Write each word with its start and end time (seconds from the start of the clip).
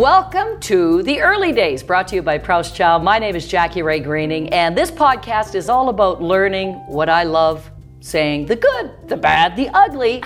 Welcome 0.00 0.60
to 0.60 1.02
the 1.02 1.20
early 1.20 1.52
days, 1.52 1.82
brought 1.82 2.08
to 2.08 2.14
you 2.14 2.22
by 2.22 2.38
Prowse 2.38 2.72
Chowne. 2.72 3.04
My 3.04 3.18
name 3.18 3.36
is 3.36 3.46
Jackie 3.46 3.82
Rae 3.82 4.00
Greening, 4.00 4.48
and 4.48 4.74
this 4.74 4.90
podcast 4.90 5.54
is 5.54 5.68
all 5.68 5.90
about 5.90 6.22
learning 6.22 6.72
what 6.86 7.10
I 7.10 7.24
love 7.24 7.70
saying 8.00 8.46
the 8.46 8.56
good, 8.56 8.92
the 9.08 9.16
bad, 9.18 9.56
the 9.56 9.68
ugly 9.68 10.22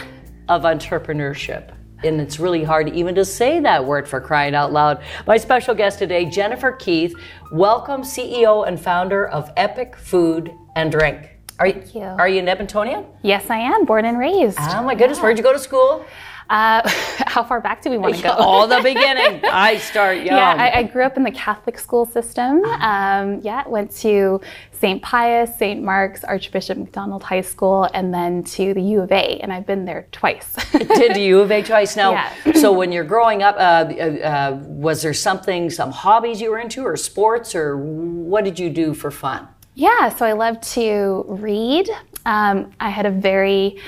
of 0.48 0.62
entrepreneurship. 0.62 1.74
And 2.04 2.20
it's 2.20 2.38
really 2.38 2.62
hard 2.62 2.88
even 2.90 3.16
to 3.16 3.24
say 3.24 3.58
that 3.58 3.84
word 3.84 4.06
for 4.06 4.20
crying 4.20 4.54
out 4.54 4.72
loud. 4.72 5.02
My 5.26 5.38
special 5.38 5.74
guest 5.74 5.98
today, 5.98 6.24
Jennifer 6.24 6.70
Keith. 6.70 7.12
Welcome, 7.50 8.02
CEO 8.02 8.68
and 8.68 8.80
founder 8.80 9.26
of 9.26 9.50
Epic 9.56 9.96
Food 9.96 10.52
and 10.76 10.92
Drink. 10.92 11.30
Are 11.58 11.68
Thank 11.68 11.96
you. 11.96 12.02
Are 12.02 12.28
you 12.28 12.38
an 12.38 12.46
Edmontonian? 12.46 13.06
Yes, 13.22 13.50
I 13.50 13.58
am. 13.58 13.86
Born 13.86 14.04
and 14.04 14.20
raised. 14.20 14.56
Oh 14.60 14.84
my 14.84 14.94
goodness, 14.94 15.18
where'd 15.18 15.36
you 15.36 15.42
go 15.42 15.52
to 15.52 15.58
school? 15.58 16.04
Uh, 16.50 16.82
how 17.26 17.42
far 17.42 17.60
back 17.60 17.82
do 17.82 17.90
we 17.90 17.98
want 17.98 18.14
to 18.16 18.22
go? 18.22 18.30
All 18.38 18.66
the 18.66 18.80
beginning. 18.82 19.44
I 19.44 19.78
start 19.78 20.16
young. 20.24 20.26
Yeah, 20.26 20.54
I, 20.56 20.78
I, 20.78 20.82
grew 20.82 21.02
up 21.02 21.16
in 21.16 21.22
the 21.22 21.30
Catholic 21.30 21.78
school 21.78 22.06
system. 22.06 22.64
Um, 22.64 23.40
yeah, 23.42 23.66
went 23.66 23.90
to 23.98 24.40
St. 24.72 25.02
Pius, 25.02 25.56
St. 25.56 25.82
Mark's, 25.82 26.22
Archbishop 26.24 26.78
MacDonald 26.78 27.22
High 27.22 27.40
School, 27.40 27.88
and 27.94 28.12
then 28.12 28.44
to 28.44 28.74
the 28.74 28.82
U 28.82 29.00
of 29.00 29.12
A, 29.12 29.38
and 29.40 29.52
I've 29.52 29.66
been 29.66 29.84
there 29.84 30.06
twice. 30.12 30.54
Did 30.72 31.14
the 31.14 31.22
U 31.22 31.40
of 31.40 31.50
A 31.50 31.62
twice? 31.62 31.96
Now, 31.96 32.12
yeah. 32.12 32.52
so 32.52 32.72
when 32.72 32.92
you're 32.92 33.04
growing 33.04 33.42
up, 33.42 33.56
uh, 33.56 33.58
uh, 33.58 34.58
was 34.62 35.02
there 35.02 35.14
something, 35.14 35.70
some 35.70 35.90
hobbies 35.90 36.40
you 36.40 36.50
were 36.50 36.58
into, 36.58 36.84
or 36.84 36.96
sports, 36.96 37.54
or 37.54 37.76
what 37.76 38.44
did 38.44 38.58
you 38.58 38.70
do 38.70 38.94
for 38.94 39.10
fun? 39.10 39.48
Yeah, 39.74 40.08
so 40.10 40.24
I 40.24 40.32
loved 40.32 40.62
to 40.74 41.24
read. 41.26 41.90
Um, 42.26 42.72
I 42.78 42.90
had 42.90 43.06
a 43.06 43.10
very 43.10 43.80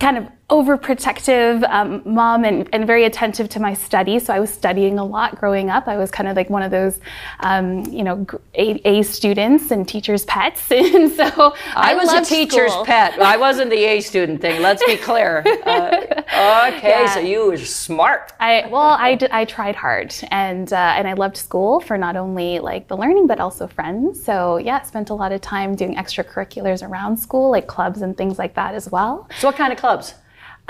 kind 0.00 0.18
of 0.18 0.26
overprotective 0.52 1.66
um, 1.70 2.02
mom 2.04 2.44
and, 2.44 2.68
and, 2.74 2.86
very 2.86 3.04
attentive 3.04 3.48
to 3.48 3.58
my 3.58 3.72
study. 3.72 4.18
So 4.18 4.34
I 4.34 4.38
was 4.38 4.52
studying 4.52 4.98
a 4.98 5.04
lot 5.04 5.40
growing 5.40 5.70
up. 5.70 5.88
I 5.88 5.96
was 5.96 6.10
kind 6.10 6.28
of 6.28 6.36
like 6.36 6.50
one 6.50 6.62
of 6.62 6.70
those, 6.70 7.00
um, 7.40 7.86
you 7.86 8.04
know, 8.04 8.26
A, 8.54 8.78
a, 8.86 9.02
students 9.02 9.70
and 9.70 9.88
teachers' 9.88 10.26
pets. 10.26 10.60
and 10.70 11.10
so 11.10 11.54
I, 11.74 11.92
I 11.92 11.94
was 11.94 12.12
a 12.12 12.22
teacher's 12.22 12.70
school. 12.70 12.84
pet. 12.84 13.18
I 13.18 13.36
wasn't 13.46 13.70
the 13.70 13.82
A 13.82 14.00
student 14.02 14.42
thing. 14.42 14.60
Let's 14.60 14.84
be 14.84 14.96
clear. 14.96 15.42
Uh, 16.32 16.72
okay, 16.74 16.88
yeah. 16.88 17.14
so 17.14 17.20
you 17.20 17.46
were 17.46 17.58
smart. 17.58 18.32
I 18.40 18.66
well, 18.70 18.96
I, 18.98 19.14
did, 19.14 19.30
I 19.30 19.44
tried 19.44 19.76
hard, 19.76 20.14
and 20.30 20.72
uh, 20.72 20.94
and 20.96 21.06
I 21.06 21.12
loved 21.12 21.36
school 21.36 21.80
for 21.80 21.98
not 21.98 22.16
only 22.16 22.58
like 22.58 22.88
the 22.88 22.96
learning 22.96 23.26
but 23.26 23.38
also 23.38 23.66
friends. 23.66 24.22
So 24.22 24.56
yeah, 24.56 24.80
spent 24.82 25.10
a 25.10 25.14
lot 25.14 25.32
of 25.32 25.42
time 25.42 25.74
doing 25.74 25.94
extracurriculars 25.96 26.86
around 26.88 27.18
school, 27.18 27.50
like 27.50 27.66
clubs 27.66 28.00
and 28.00 28.16
things 28.16 28.38
like 28.38 28.54
that 28.54 28.74
as 28.74 28.90
well. 28.90 29.28
So 29.40 29.48
what 29.48 29.56
kind 29.56 29.72
of 29.72 29.78
clubs? 29.78 30.14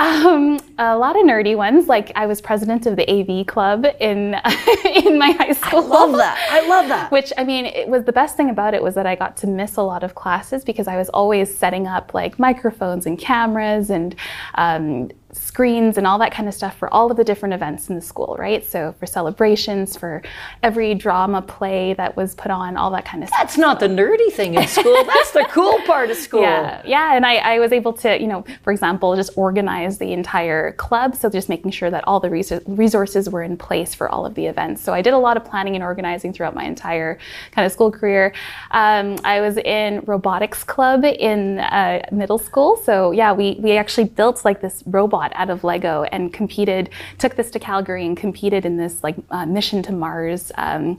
Um, 0.03 0.59
a 0.79 0.99
lot 0.99 1.15
of 1.15 1.23
nerdy 1.23 1.57
ones. 1.57 1.87
Like 1.87 2.11
I 2.17 2.27
was 2.27 2.41
president 2.41 2.87
of 2.87 2.97
the 2.97 3.09
AV 3.09 3.47
club 3.47 3.87
in 4.01 4.35
in 4.85 5.17
my 5.17 5.31
high 5.31 5.53
school. 5.53 5.81
I 5.81 5.87
love 5.87 6.13
that. 6.17 6.49
I 6.51 6.67
love 6.67 6.89
that. 6.89 7.13
Which 7.13 7.33
I 7.39 7.45
mean, 7.45 7.67
it 7.67 7.89
was 7.89 8.03
the 8.03 8.13
best 8.13 8.37
thing 8.37 8.51
about 8.51 8.75
it 8.75 8.83
was 8.83 8.97
that 8.97 9.07
I 9.07 9.15
got 9.15 9.37
to 9.39 9.47
miss 9.47 9.77
a 9.77 9.83
lot 9.83 10.03
of 10.03 10.17
classes 10.17 10.65
because 10.65 10.89
I 10.89 10.97
was 10.97 11.09
always 11.11 11.57
setting 11.57 11.87
up 11.87 12.15
like 12.15 12.41
microphones 12.41 13.07
and 13.07 13.17
cameras 13.17 13.91
and 13.91 14.17
um, 14.55 15.13
screens 15.33 15.97
and 15.97 16.07
all 16.07 16.19
that 16.19 16.31
kind 16.31 16.47
of 16.47 16.55
stuff 16.55 16.77
for 16.77 16.93
all 16.93 17.11
of 17.11 17.17
the 17.17 17.25
different 17.25 17.55
events 17.55 17.89
in 17.89 17.95
the 17.95 18.03
school, 18.03 18.37
right? 18.39 18.65
So 18.65 18.95
for 18.99 19.07
celebrations, 19.07 19.97
for 19.97 20.23
every 20.63 20.95
drama 20.95 21.41
play 21.41 21.95
that 21.95 22.17
was 22.17 22.35
put 22.35 22.51
on, 22.51 22.77
all 22.77 22.91
that 22.91 23.07
kind 23.07 23.23
of 23.23 23.31
stuff. 23.31 23.41
That's 23.41 23.59
not 23.59 23.81
the 23.81 23.89
nerdy 23.89 24.31
thing 24.33 24.55
in 24.55 24.67
school. 24.67 25.05
That's 25.07 25.33
the 25.33 25.47
cool 25.51 25.81
part 25.87 26.11
of 26.11 26.19
school. 26.19 26.43
Yeah, 26.43 26.83
yeah. 26.85 27.17
And 27.17 27.25
I, 27.25 27.37
I, 27.37 27.59
was 27.59 27.73
able 27.73 27.95
to, 27.95 28.21
you 28.21 28.27
know, 28.27 28.45
for 28.63 28.73
example, 28.73 29.17
just 29.17 29.31
organize 29.37 29.99
the 29.99 30.13
entire 30.13 30.73
club. 30.73 31.17
So 31.17 31.31
just 31.31 31.49
making 31.49 31.71
sure 31.71 31.91
that 31.91 32.05
all 32.07 32.21
the 32.21 32.31
resources 32.31 33.31
were 33.31 33.43
in 33.43 33.57
place 33.57 33.95
for 33.95 34.09
all 34.11 34.27
of 34.27 34.35
the 34.35 34.47
events. 34.47 34.83
So 34.83 34.93
I 34.93 35.01
did 35.01 35.15
a 35.15 35.19
lot 35.19 35.37
of 35.37 35.45
planning 35.45 35.75
and 35.77 35.85
organizing 35.85 36.33
throughout 36.33 36.55
my 36.55 36.65
entire 36.65 37.19
kind 37.53 37.65
of 37.65 37.73
school 37.73 37.91
career. 37.91 38.35
Um, 38.73 39.17
I 39.25 39.41
was 39.41 39.57
in 39.57 40.03
robotics 40.07 40.63
club 40.65 41.05
in 41.05 41.59
uh, 41.59 42.07
middle 42.13 42.39
school. 42.39 42.77
So 42.85 43.13
yeah, 43.13 43.33
we 43.33 43.57
we 43.61 43.77
actually 43.77 44.05
built 44.05 44.45
like 44.45 44.61
this 44.61 44.83
robot 44.87 45.22
out 45.35 45.51
of 45.51 45.63
Lego 45.63 46.03
and 46.05 46.33
competed, 46.33 46.91
took 47.19 47.37
this 47.37 47.51
to 47.53 47.59
Calgary 47.59 48.05
and 48.05 48.17
competed 48.17 48.65
in 48.65 48.77
this 48.77 49.03
like 49.05 49.17
uh, 49.31 49.47
mission 49.47 49.83
to 49.85 49.93
Mars 49.93 50.51
um, 50.57 50.97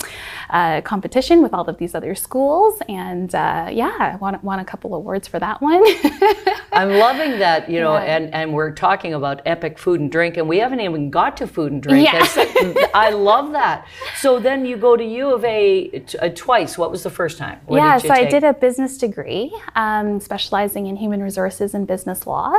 uh, 0.49 0.81
competition 0.81 1.41
with 1.41 1.53
all 1.53 1.65
of 1.65 1.77
these 1.77 1.93
other 1.95 2.15
schools. 2.15 2.79
And 2.87 3.33
uh, 3.35 3.69
yeah, 3.71 3.95
I 3.99 4.15
won, 4.15 4.39
won 4.41 4.59
a 4.59 4.65
couple 4.65 4.93
awards 4.95 5.27
for 5.27 5.39
that 5.39 5.61
one. 5.61 5.83
I'm 6.71 6.91
loving 6.91 7.39
that, 7.39 7.69
you 7.69 7.79
know, 7.79 7.93
yeah. 7.93 8.15
and, 8.15 8.33
and 8.33 8.53
we're 8.53 8.71
talking 8.71 9.13
about 9.13 9.41
epic 9.45 9.77
food 9.77 9.99
and 9.99 10.11
drink, 10.11 10.37
and 10.37 10.47
we 10.47 10.59
haven't 10.59 10.79
even 10.79 11.09
got 11.09 11.37
to 11.37 11.47
food 11.47 11.71
and 11.71 11.81
drink. 11.81 12.07
Yeah. 12.11 12.23
I 12.93 13.09
love 13.09 13.51
that. 13.51 13.87
So 14.17 14.39
then 14.39 14.65
you 14.65 14.77
go 14.77 14.95
to 14.95 15.03
U 15.03 15.33
of 15.33 15.43
A 15.45 15.87
t- 15.87 16.17
uh, 16.17 16.29
twice. 16.29 16.77
What 16.77 16.91
was 16.91 17.03
the 17.03 17.09
first 17.09 17.37
time? 17.37 17.59
What 17.65 17.77
yeah, 17.77 17.97
so 17.97 18.07
take? 18.09 18.27
I 18.27 18.29
did 18.29 18.43
a 18.43 18.53
business 18.53 18.97
degree, 18.97 19.53
um, 19.75 20.19
specializing 20.19 20.87
in 20.87 20.95
human 20.95 21.21
resources 21.21 21.73
and 21.73 21.87
business 21.87 22.25
law. 22.25 22.53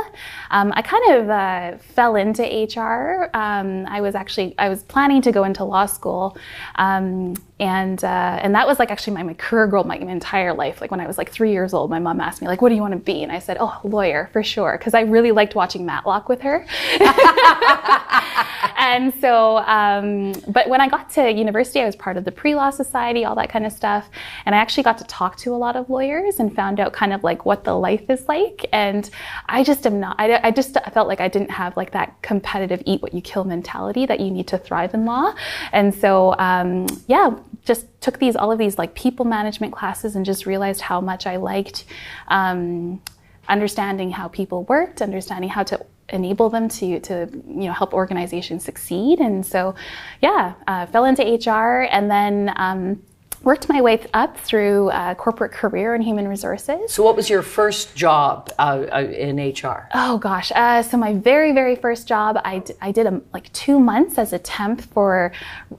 Um, 0.51 0.73
I 0.75 0.81
kind 0.81 1.11
of 1.15 1.29
uh, 1.29 1.54
fell 1.79 2.15
into 2.15 2.43
HR. 2.43 3.29
Um, 3.33 3.85
I 3.87 4.01
was 4.01 4.15
actually 4.15 4.55
I 4.57 4.69
was 4.69 4.83
planning 4.83 5.21
to 5.23 5.31
go 5.31 5.43
into 5.43 5.63
law 5.63 5.85
school, 5.85 6.37
um, 6.75 7.35
and 7.59 8.03
uh, 8.03 8.39
and 8.41 8.55
that 8.55 8.67
was 8.67 8.79
like 8.79 8.91
actually 8.91 9.13
my, 9.13 9.23
my 9.23 9.33
career 9.33 9.67
goal 9.67 9.83
my, 9.83 9.97
my, 9.99 10.11
entire 10.11 10.53
life. 10.53 10.81
Like 10.81 10.91
when 10.91 10.99
I 10.99 11.07
was 11.07 11.17
like 11.17 11.31
three 11.31 11.51
years 11.51 11.73
old, 11.73 11.89
my 11.89 11.99
mom 11.99 12.19
asked 12.21 12.41
me 12.41 12.47
like, 12.47 12.61
"What 12.61 12.69
do 12.69 12.75
you 12.75 12.81
want 12.81 12.93
to 12.93 12.99
be?" 12.99 13.23
And 13.23 13.31
I 13.31 13.39
said, 13.39 13.57
"Oh, 13.59 13.79
lawyer 13.83 14.29
for 14.33 14.43
sure," 14.43 14.77
because 14.77 14.93
I 14.93 15.01
really 15.01 15.31
liked 15.31 15.55
watching 15.55 15.85
Matlock 15.85 16.29
with 16.29 16.41
her. 16.41 16.65
and 18.85 19.13
so, 19.21 19.57
um, 19.57 20.33
but 20.47 20.69
when 20.69 20.81
I 20.81 20.87
got 20.87 21.09
to 21.11 21.31
university, 21.31 21.81
I 21.81 21.85
was 21.85 21.95
part 21.95 22.17
of 22.17 22.25
the 22.25 22.31
pre-law 22.31 22.69
society, 22.69 23.25
all 23.25 23.35
that 23.35 23.49
kind 23.49 23.65
of 23.65 23.71
stuff, 23.71 24.09
and 24.45 24.53
I 24.53 24.59
actually 24.59 24.83
got 24.83 24.97
to 24.99 25.03
talk 25.05 25.37
to 25.37 25.53
a 25.53 25.57
lot 25.57 25.75
of 25.75 25.89
lawyers 25.89 26.39
and 26.39 26.55
found 26.55 26.79
out 26.79 26.93
kind 26.93 27.13
of 27.13 27.23
like 27.23 27.45
what 27.45 27.63
the 27.63 27.73
life 27.73 28.09
is 28.09 28.27
like. 28.27 28.65
And 28.71 29.09
I 29.47 29.63
just 29.63 29.85
am 29.85 29.99
not. 29.99 30.15
I, 30.19 30.39
I 30.43 30.51
just 30.51 30.77
felt 30.93 31.07
like 31.07 31.19
I 31.19 31.27
didn't 31.27 31.51
have 31.51 31.75
like 31.75 31.91
that 31.91 32.21
competitive 32.21 32.83
eat 32.85 33.01
what 33.01 33.13
you 33.13 33.21
kill 33.21 33.43
mentality 33.43 34.05
that 34.05 34.19
you 34.19 34.29
need 34.29 34.47
to 34.49 34.57
thrive 34.57 34.93
in 34.93 35.05
law. 35.05 35.33
And 35.71 35.93
so, 35.93 36.35
um, 36.37 36.87
yeah 37.07 37.37
just 37.65 37.87
took 37.99 38.19
these 38.19 38.35
all 38.35 38.51
of 38.51 38.59
these 38.59 38.77
like 38.77 38.93
people 38.93 39.25
management 39.25 39.73
classes 39.73 40.15
and 40.15 40.23
just 40.23 40.45
realized 40.45 40.81
how 40.81 41.01
much 41.01 41.25
I 41.25 41.37
liked 41.37 41.85
um, 42.27 43.01
understanding 43.47 44.11
how 44.11 44.27
people 44.27 44.63
worked, 44.65 45.01
understanding 45.01 45.49
how 45.49 45.63
to 45.63 45.85
enable 46.09 46.49
them 46.49 46.69
to 46.69 46.99
to 46.99 47.27
you 47.47 47.65
know 47.67 47.73
help 47.73 47.93
organizations 47.93 48.63
succeed. 48.63 49.19
And 49.19 49.45
so, 49.45 49.75
yeah, 50.21 50.53
uh, 50.67 50.85
fell 50.87 51.05
into 51.05 51.23
HR 51.23 51.87
and 51.91 52.09
then. 52.09 52.53
Um, 52.55 53.01
worked 53.45 53.69
my 53.69 53.79
way 53.79 54.03
up 54.13 54.37
through 54.37 54.89
a 54.89 55.15
corporate 55.15 55.51
career 55.51 55.93
in 55.95 56.01
human 56.01 56.27
resources. 56.27 56.91
So, 56.91 57.03
what 57.03 57.15
was 57.15 57.29
your 57.29 57.43
first 57.43 57.95
job 57.95 58.51
uh, 58.59 58.85
uh 58.91 59.01
in 59.01 59.37
HR? 59.37 59.87
Oh 59.93 60.17
gosh, 60.17 60.51
uh, 60.53 60.81
so 60.81 60.97
my 60.97 61.13
very 61.13 61.53
very 61.53 61.75
first 61.75 62.07
job, 62.07 62.37
I, 62.43 62.59
d- 62.59 62.73
I 62.81 62.91
did 62.91 63.05
a, 63.05 63.21
like 63.33 63.53
two 63.53 63.79
months 63.79 64.17
as 64.17 64.33
a 64.33 64.39
temp 64.39 64.81
for 64.81 65.31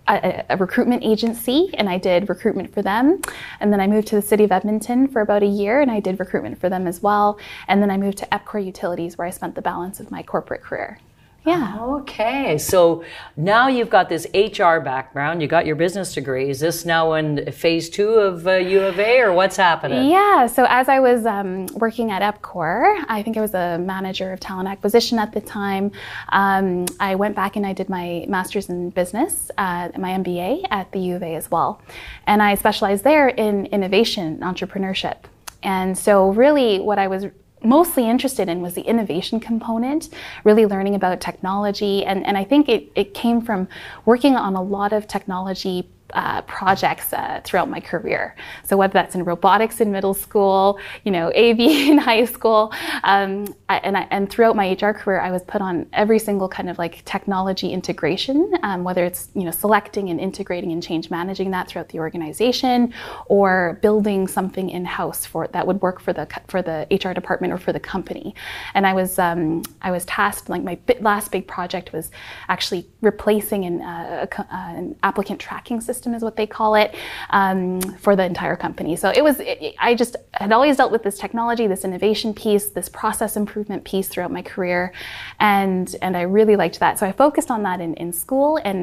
a, 0.09 0.45
a, 0.49 0.57
recruitment 0.57 1.03
agency, 1.05 1.71
and 1.75 1.89
I 1.89 1.99
did 1.99 2.29
recruitment 2.29 2.73
for 2.73 2.83
them. 2.83 3.21
And 3.61 3.73
then 3.73 3.81
I 3.81 3.87
moved 3.89 4.09
to 4.09 4.17
the 4.17 4.23
city 4.23 4.45
of 4.45 4.53
Edmonton 4.53 5.09
for 5.09 5.21
about 5.21 5.43
a 5.43 5.47
year, 5.47 5.81
and 5.81 5.91
I 5.91 6.01
did 6.01 6.19
recruitment 6.21 6.59
for 6.61 6.69
them 6.69 6.87
as 6.87 7.03
well. 7.03 7.39
And 7.69 7.83
then 7.83 7.91
I 7.91 7.97
moved 7.97 8.19
to 8.19 8.27
Epcor 8.27 8.65
Utilities, 8.65 9.19
where 9.19 9.27
I 9.27 9.31
spent 9.31 9.57
the 9.57 9.63
balance 9.63 9.99
of 9.99 10.11
my 10.11 10.23
corporate 10.23 10.63
career. 10.63 10.99
Yeah. 11.47 11.79
Okay. 11.81 12.59
So 12.59 13.05
now 13.37 13.69
you've 13.69 13.89
got 13.89 14.09
this 14.09 14.27
HR 14.35 14.81
background. 14.81 15.41
You 15.41 15.47
got 15.47 15.65
your 15.65 15.77
business 15.77 16.13
degree. 16.13 16.51
Is 16.51 16.59
this 16.59 16.85
now 16.85 17.13
in 17.13 17.53
phase 17.53 17.89
two 17.89 18.15
of 18.15 18.49
uh, 18.49 18.55
U 18.55 18.81
of 18.83 18.99
A, 18.99 19.21
or 19.21 19.33
what's 19.33 19.57
happening? 19.57 20.11
Yeah. 20.11 20.49
So 20.49 20.67
as 20.69 20.89
I 20.89 20.99
was 20.99 21.25
um, 21.25 21.67
working 21.77 22.11
at 22.11 22.21
Epcor, 22.21 23.05
I 23.09 23.23
think 23.23 23.37
I 23.37 23.41
was 23.41 23.55
a 23.55 23.79
manager 23.79 24.33
of 24.33 24.41
talent 24.41 24.69
acquisition 24.69 25.21
at 25.21 25.31
the 25.33 25.41
time. 25.41 25.93
Um, 26.31 26.87
I 26.99 27.15
went 27.15 27.37
back 27.37 27.55
and 27.55 27.65
I 27.65 27.73
did 27.73 27.89
my 27.89 28.25
master's 28.29 28.69
in 28.69 28.91
business, 28.91 29.49
uh, 29.57 29.91
my 29.97 30.11
MBA 30.19 30.67
at 30.73 30.91
the 30.91 30.99
U 30.99 31.15
of 31.15 31.23
A 31.23 31.37
as 31.37 31.49
well, 31.49 31.81
and 32.27 32.43
I 32.43 32.57
specialized 32.57 33.05
there 33.05 33.29
in 33.29 33.67
innovation, 33.67 34.41
entrepreneurship. 34.41 35.19
And 35.63 35.97
so, 35.97 36.31
really, 36.31 36.81
what 36.81 36.99
I 36.99 37.07
was 37.07 37.27
mostly 37.63 38.09
interested 38.09 38.49
in 38.49 38.61
was 38.61 38.75
the 38.75 38.83
innovation 38.83 39.41
component, 39.41 40.09
really 40.45 40.67
learning 40.67 40.95
about 40.95 41.21
technology. 41.21 42.05
And, 42.05 42.27
and 42.27 42.37
I 42.37 42.45
think 42.45 42.69
it, 42.69 42.91
it 42.95 43.15
came 43.15 43.41
from 43.41 43.69
working 44.05 44.37
on 44.37 44.55
a 44.55 44.63
lot 44.63 44.93
of 44.93 45.07
technology 45.07 45.89
uh, 46.13 46.43
projects 46.43 47.13
uh, 47.13 47.41
throughout 47.45 47.69
my 47.69 47.81
career. 47.81 48.35
So 48.65 48.77
whether 48.77 48.93
that's 48.93 49.15
in 49.15 49.25
robotics 49.25 49.81
in 49.81 49.93
middle 49.93 50.15
school, 50.15 50.79
you 51.05 51.13
know, 51.13 51.29
AV 51.37 51.61
in 51.61 51.99
high 51.99 52.25
school, 52.25 52.73
um, 53.05 53.55
I, 53.69 53.79
and, 53.79 53.97
I, 53.97 54.07
and 54.11 54.31
throughout 54.31 54.57
my 54.57 54.73
HR 54.73 54.93
career, 54.93 55.21
I 55.21 55.31
was 55.31 55.43
put 55.43 55.61
on 55.61 55.87
every 55.93 56.19
single 56.19 56.49
kind 56.49 56.71
of 56.71 56.79
like 56.79 57.05
technology 57.05 57.73
integration, 57.73 58.53
um, 58.63 58.85
whether 58.85 59.05
it's 59.05 59.29
you 59.35 59.45
know 59.45 59.51
selecting 59.51 60.11
and 60.11 60.21
integrating 60.21 60.73
and 60.73 60.83
change 60.83 61.11
managing 61.11 61.51
that 61.51 61.69
throughout 61.69 61.89
the 61.89 61.99
organization, 61.99 62.93
or 63.27 63.79
building 63.83 64.29
something 64.29 64.71
in 64.71 64.85
house 64.85 65.27
for 65.27 65.49
that 65.49 65.67
would 65.67 65.81
work 65.83 66.01
for 66.01 66.13
the 66.13 66.29
for 66.47 66.63
the 66.63 66.87
HR 66.91 67.13
department 67.13 67.53
or 67.53 67.59
for 67.59 67.73
the 67.73 67.81
company. 67.81 68.35
And 68.75 68.87
I 68.87 68.93
was 68.93 69.19
um, 69.19 69.63
I 69.83 69.91
was 69.91 70.05
tasked 70.05 70.49
like 70.49 70.63
my 70.63 70.79
last 71.01 71.33
big 71.33 71.47
project 71.47 71.93
was 71.93 72.11
actually 72.49 72.87
replacing 73.01 73.65
an, 73.65 73.81
uh, 73.83 74.27
a, 74.31 74.55
an 74.55 74.97
applicant 75.03 75.41
tracking 75.41 75.81
system 75.81 75.96
system 75.97 76.15
is 76.15 76.23
what 76.23 76.37
they 76.37 76.47
call 76.47 76.75
it 76.75 76.95
um, 77.31 77.81
for 78.05 78.15
the 78.17 78.25
entire 78.25 78.57
company. 78.57 78.97
So 78.97 79.11
it 79.11 79.25
was, 79.25 79.41
it, 79.41 79.75
I 79.79 79.95
just 79.95 80.17
had 80.33 80.53
always 80.53 80.77
dealt 80.77 80.93
with 80.93 81.03
this 81.03 81.19
technology, 81.19 81.67
this 81.67 81.85
innovation 81.85 82.35
piece, 82.35 82.67
this 82.71 82.89
process 82.89 83.37
improvement 83.37 83.85
piece 83.85 84.09
throughout 84.09 84.31
my 84.31 84.43
career, 84.43 84.93
and 85.41 85.95
and 86.03 86.17
I 86.17 86.23
really 86.23 86.57
liked 86.57 86.79
that. 86.81 86.99
So 86.99 87.07
I 87.07 87.13
focused 87.13 87.51
on 87.51 87.63
that 87.63 87.81
in, 87.81 87.95
in 87.95 88.13
school 88.13 88.61
and 88.65 88.79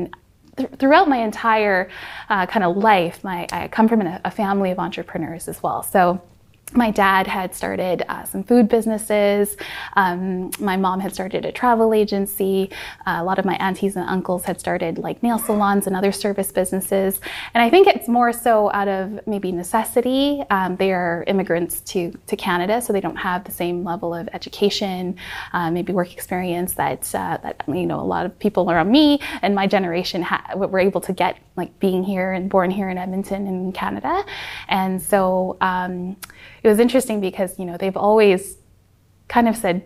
th- 0.58 0.70
throughout 0.80 1.08
my 1.08 1.18
entire 1.18 1.90
uh, 2.30 2.46
kind 2.48 2.64
of 2.66 2.78
life. 2.78 3.24
My 3.24 3.48
I 3.52 3.68
come 3.68 3.88
from 3.88 4.02
a, 4.02 4.20
a 4.26 4.32
family 4.32 4.72
of 4.72 4.80
entrepreneurs 4.80 5.48
as 5.48 5.62
well, 5.64 5.84
so 5.84 6.22
my 6.76 6.92
dad 6.92 7.28
had 7.28 7.54
started 7.56 8.04
uh, 8.10 8.24
some 8.24 8.44
food 8.44 8.68
businesses. 8.70 9.56
Um, 9.96 10.52
my 10.60 10.78
mom 10.78 11.00
had 11.00 11.14
started 11.14 11.46
a 11.46 11.52
travel 11.52 11.94
agency. 11.94 12.70
Uh, 13.06 13.18
a 13.20 13.24
lot 13.24 13.40
of 13.40 13.46
my 13.46 13.56
aunties 13.56 13.96
and 13.96 14.08
uncles 14.10 14.46
had 14.46 14.60
started 14.60 14.98
like 14.98 15.22
nail 15.24 15.38
salons 15.38 15.88
and 15.88 15.96
other 15.96 16.12
service 16.12 16.52
businesses. 16.52 17.20
And 17.54 17.64
I 17.64 17.70
think 17.70 17.88
it's 17.88 18.08
more 18.08 18.34
so 18.34 18.72
out 18.74 18.88
of 18.88 19.26
maybe 19.28 19.52
necessity. 19.52 20.44
Um, 20.50 20.76
they 20.76 20.92
are 20.92 21.24
immigrants 21.28 21.82
to, 21.82 22.12
to 22.28 22.36
Canada, 22.36 22.82
so 22.82 22.94
they 22.94 23.02
don't 23.02 23.16
have 23.16 23.44
the 23.44 23.52
same 23.52 23.84
level 23.84 24.14
of 24.14 24.28
education, 24.34 25.16
uh, 25.54 25.70
maybe 25.72 25.94
work 25.94 26.14
experience 26.14 26.74
that, 26.74 27.04
uh, 27.14 27.38
that 27.44 27.64
you 27.68 27.86
know 27.86 28.00
a 28.00 28.02
lot 28.02 28.26
of 28.26 28.38
people 28.40 28.70
around 28.72 28.92
me 28.92 29.20
and 29.42 29.56
my 29.56 29.68
generation 29.68 30.22
ha- 30.22 30.56
were 30.56 30.80
able 30.80 31.02
to 31.02 31.14
get, 31.14 31.38
like 31.56 31.80
being 31.80 32.04
here 32.04 32.32
and 32.32 32.50
born 32.50 32.72
here 32.72 32.90
in 32.90 32.98
Edmonton 32.98 33.48
in 33.48 33.72
Canada. 33.72 34.24
And 34.68 35.02
so. 35.02 35.58
Um, 35.62 36.18
it 36.64 36.70
was 36.70 36.80
interesting 36.80 37.22
because 37.22 37.60
you 37.60 37.66
know 37.66 37.78
they've 37.78 37.98
always 37.98 38.58
kind 39.28 39.48
of 39.48 39.56
said 39.56 39.84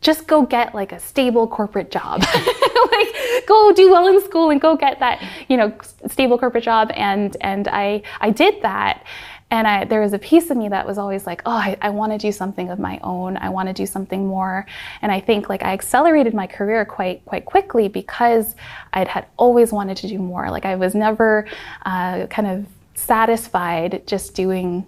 just 0.00 0.26
go 0.26 0.42
get 0.42 0.74
like 0.74 0.92
a 0.92 0.98
stable 0.98 1.46
corporate 1.46 1.90
job 1.90 2.20
like 2.92 3.46
go 3.46 3.72
do 3.72 3.90
well 3.90 4.06
in 4.08 4.22
school 4.22 4.50
and 4.50 4.60
go 4.60 4.76
get 4.76 4.98
that 4.98 5.22
you 5.48 5.56
know 5.56 5.72
stable 6.08 6.38
corporate 6.38 6.64
job 6.64 6.90
and 6.94 7.36
and 7.40 7.68
i 7.68 8.02
i 8.20 8.30
did 8.30 8.60
that 8.62 9.04
and 9.50 9.66
I, 9.66 9.84
there 9.84 10.00
was 10.00 10.12
a 10.12 10.18
piece 10.18 10.50
of 10.50 10.56
me 10.56 10.68
that 10.68 10.86
was 10.86 10.98
always 10.98 11.24
like, 11.24 11.40
oh, 11.46 11.52
I, 11.52 11.76
I 11.80 11.90
want 11.90 12.12
to 12.12 12.18
do 12.18 12.32
something 12.32 12.68
of 12.68 12.80
my 12.80 12.98
own. 13.02 13.36
I 13.36 13.48
want 13.48 13.68
to 13.68 13.72
do 13.72 13.86
something 13.86 14.26
more. 14.26 14.66
And 15.02 15.12
I 15.12 15.20
think 15.20 15.48
like 15.48 15.62
I 15.62 15.72
accelerated 15.72 16.34
my 16.34 16.48
career 16.48 16.84
quite 16.84 17.24
quite 17.26 17.44
quickly 17.44 17.86
because 17.88 18.56
I 18.92 19.04
had 19.04 19.26
always 19.36 19.72
wanted 19.72 19.98
to 19.98 20.08
do 20.08 20.18
more. 20.18 20.50
Like 20.50 20.64
I 20.64 20.74
was 20.74 20.94
never 20.94 21.46
uh, 21.84 22.26
kind 22.26 22.48
of 22.48 22.66
satisfied 22.94 24.04
just 24.06 24.34
doing 24.34 24.84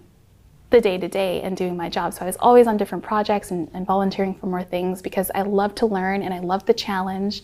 the 0.71 0.81
day 0.81 0.97
to 0.97 1.07
day 1.07 1.41
and 1.41 1.57
doing 1.57 1.75
my 1.75 1.89
job. 1.89 2.13
So 2.13 2.21
I 2.21 2.25
was 2.25 2.37
always 2.37 2.67
on 2.67 2.77
different 2.77 3.03
projects 3.03 3.51
and, 3.51 3.69
and, 3.73 3.87
volunteering 3.87 4.35
for 4.35 4.45
more 4.45 4.63
things 4.63 5.01
because 5.01 5.31
I 5.33 5.41
love 5.41 5.73
to 5.75 5.87
learn 5.87 6.21
and 6.21 6.31
I 6.31 6.39
love 6.39 6.65
the 6.67 6.75
challenge. 6.75 7.41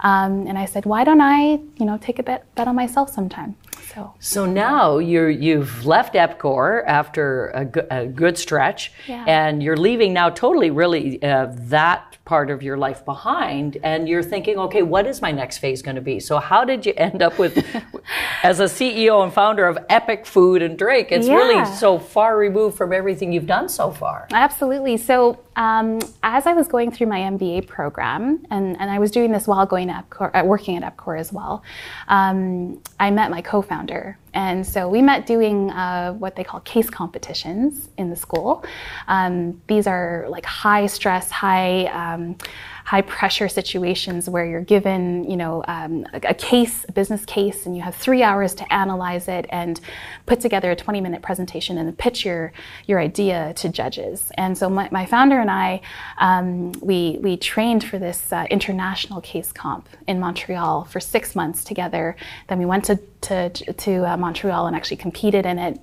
Um, 0.00 0.46
and 0.48 0.58
I 0.58 0.64
said, 0.64 0.84
why 0.84 1.04
don't 1.04 1.20
I, 1.20 1.60
you 1.76 1.86
know, 1.86 1.98
take 1.98 2.18
a 2.18 2.24
bet, 2.24 2.52
bet 2.56 2.66
on 2.66 2.74
myself 2.74 3.10
sometime? 3.10 3.54
So, 3.92 4.14
so 4.18 4.46
now 4.46 4.98
you're 4.98 5.30
you've 5.30 5.84
left 5.86 6.14
EPCOR 6.14 6.84
after 6.86 7.48
a, 7.48 7.64
go- 7.64 7.86
a 7.90 8.06
good 8.06 8.38
stretch, 8.38 8.92
yeah. 9.06 9.24
and 9.26 9.62
you're 9.62 9.76
leaving 9.76 10.12
now 10.12 10.30
totally, 10.30 10.70
really 10.70 11.22
uh, 11.22 11.48
that 11.52 12.14
part 12.24 12.50
of 12.50 12.62
your 12.62 12.76
life 12.76 13.04
behind, 13.04 13.76
and 13.82 14.08
you're 14.08 14.22
thinking, 14.22 14.58
okay, 14.58 14.82
what 14.82 15.06
is 15.06 15.20
my 15.20 15.30
next 15.30 15.58
phase 15.58 15.82
going 15.82 15.96
to 15.96 16.00
be? 16.00 16.18
So, 16.20 16.38
how 16.38 16.64
did 16.64 16.86
you 16.86 16.94
end 16.96 17.22
up 17.22 17.38
with, 17.38 17.58
as 18.42 18.60
a 18.60 18.64
CEO 18.64 19.22
and 19.22 19.32
founder 19.32 19.66
of 19.66 19.78
Epic 19.88 20.24
Food 20.24 20.62
and 20.62 20.78
Drink? 20.78 21.08
It's 21.10 21.26
yeah. 21.26 21.34
really 21.34 21.64
so 21.76 21.98
far 21.98 22.36
removed 22.36 22.76
from 22.76 22.92
everything 22.92 23.32
you've 23.32 23.46
done 23.46 23.68
so 23.68 23.90
far. 23.90 24.26
Absolutely. 24.32 24.96
So, 24.96 25.40
um, 25.56 26.00
as 26.22 26.46
I 26.46 26.52
was 26.52 26.66
going 26.66 26.90
through 26.90 27.08
my 27.08 27.20
MBA 27.20 27.68
program, 27.68 28.44
and, 28.50 28.80
and 28.80 28.90
I 28.90 28.98
was 28.98 29.10
doing 29.10 29.30
this 29.30 29.46
while 29.46 29.66
going 29.66 29.88
to 29.88 29.94
EPCOR, 29.94 30.30
uh, 30.34 30.44
working 30.44 30.82
at 30.82 30.96
EPCOR 30.96 31.20
as 31.20 31.32
well, 31.32 31.62
um, 32.08 32.80
I 33.04 33.10
met 33.10 33.30
my 33.30 33.42
co-founder. 33.42 34.16
And 34.32 34.66
so 34.66 34.88
we 34.88 35.02
met 35.02 35.26
doing 35.26 35.70
uh, 35.70 36.14
what 36.14 36.36
they 36.36 36.42
call 36.42 36.60
case 36.60 36.88
competitions 36.88 37.90
in 37.98 38.08
the 38.08 38.16
school. 38.16 38.64
Um, 39.08 39.60
these 39.66 39.86
are 39.86 40.24
like 40.30 40.46
high 40.46 40.86
stress, 40.86 41.30
high 41.30 41.84
um, 42.02 42.38
high 42.84 43.00
pressure 43.00 43.48
situations 43.48 44.28
where 44.28 44.44
you're 44.44 44.60
given, 44.60 45.28
you 45.28 45.36
know, 45.36 45.64
um, 45.66 46.06
a, 46.12 46.20
a, 46.28 46.34
case, 46.34 46.84
a 46.86 46.92
business 46.92 47.24
case, 47.24 47.64
and 47.64 47.74
you 47.74 47.82
have 47.82 47.94
three 47.94 48.22
hours 48.22 48.54
to 48.54 48.72
analyze 48.72 49.26
it 49.26 49.46
and 49.48 49.80
put 50.26 50.38
together 50.40 50.70
a 50.70 50.76
20 50.76 51.00
minute 51.00 51.22
presentation 51.22 51.78
and 51.78 51.96
pitch 51.96 52.26
your, 52.26 52.52
your 52.86 53.00
idea 53.00 53.54
to 53.54 53.70
judges. 53.70 54.30
And 54.36 54.56
so 54.56 54.68
my, 54.68 54.88
my 54.92 55.06
founder 55.06 55.40
and 55.40 55.50
I, 55.50 55.80
um, 56.18 56.72
we, 56.82 57.18
we 57.22 57.38
trained 57.38 57.84
for 57.84 57.98
this 57.98 58.30
uh, 58.32 58.46
international 58.50 59.22
case 59.22 59.50
comp 59.50 59.88
in 60.06 60.20
Montreal 60.20 60.84
for 60.84 61.00
six 61.00 61.34
months 61.34 61.64
together. 61.64 62.16
Then 62.48 62.58
we 62.58 62.66
went 62.66 62.84
to, 62.84 63.00
to, 63.22 63.48
to 63.48 64.12
uh, 64.12 64.16
Montreal 64.18 64.66
and 64.66 64.76
actually 64.76 64.98
competed 64.98 65.46
in 65.46 65.58
it 65.58 65.80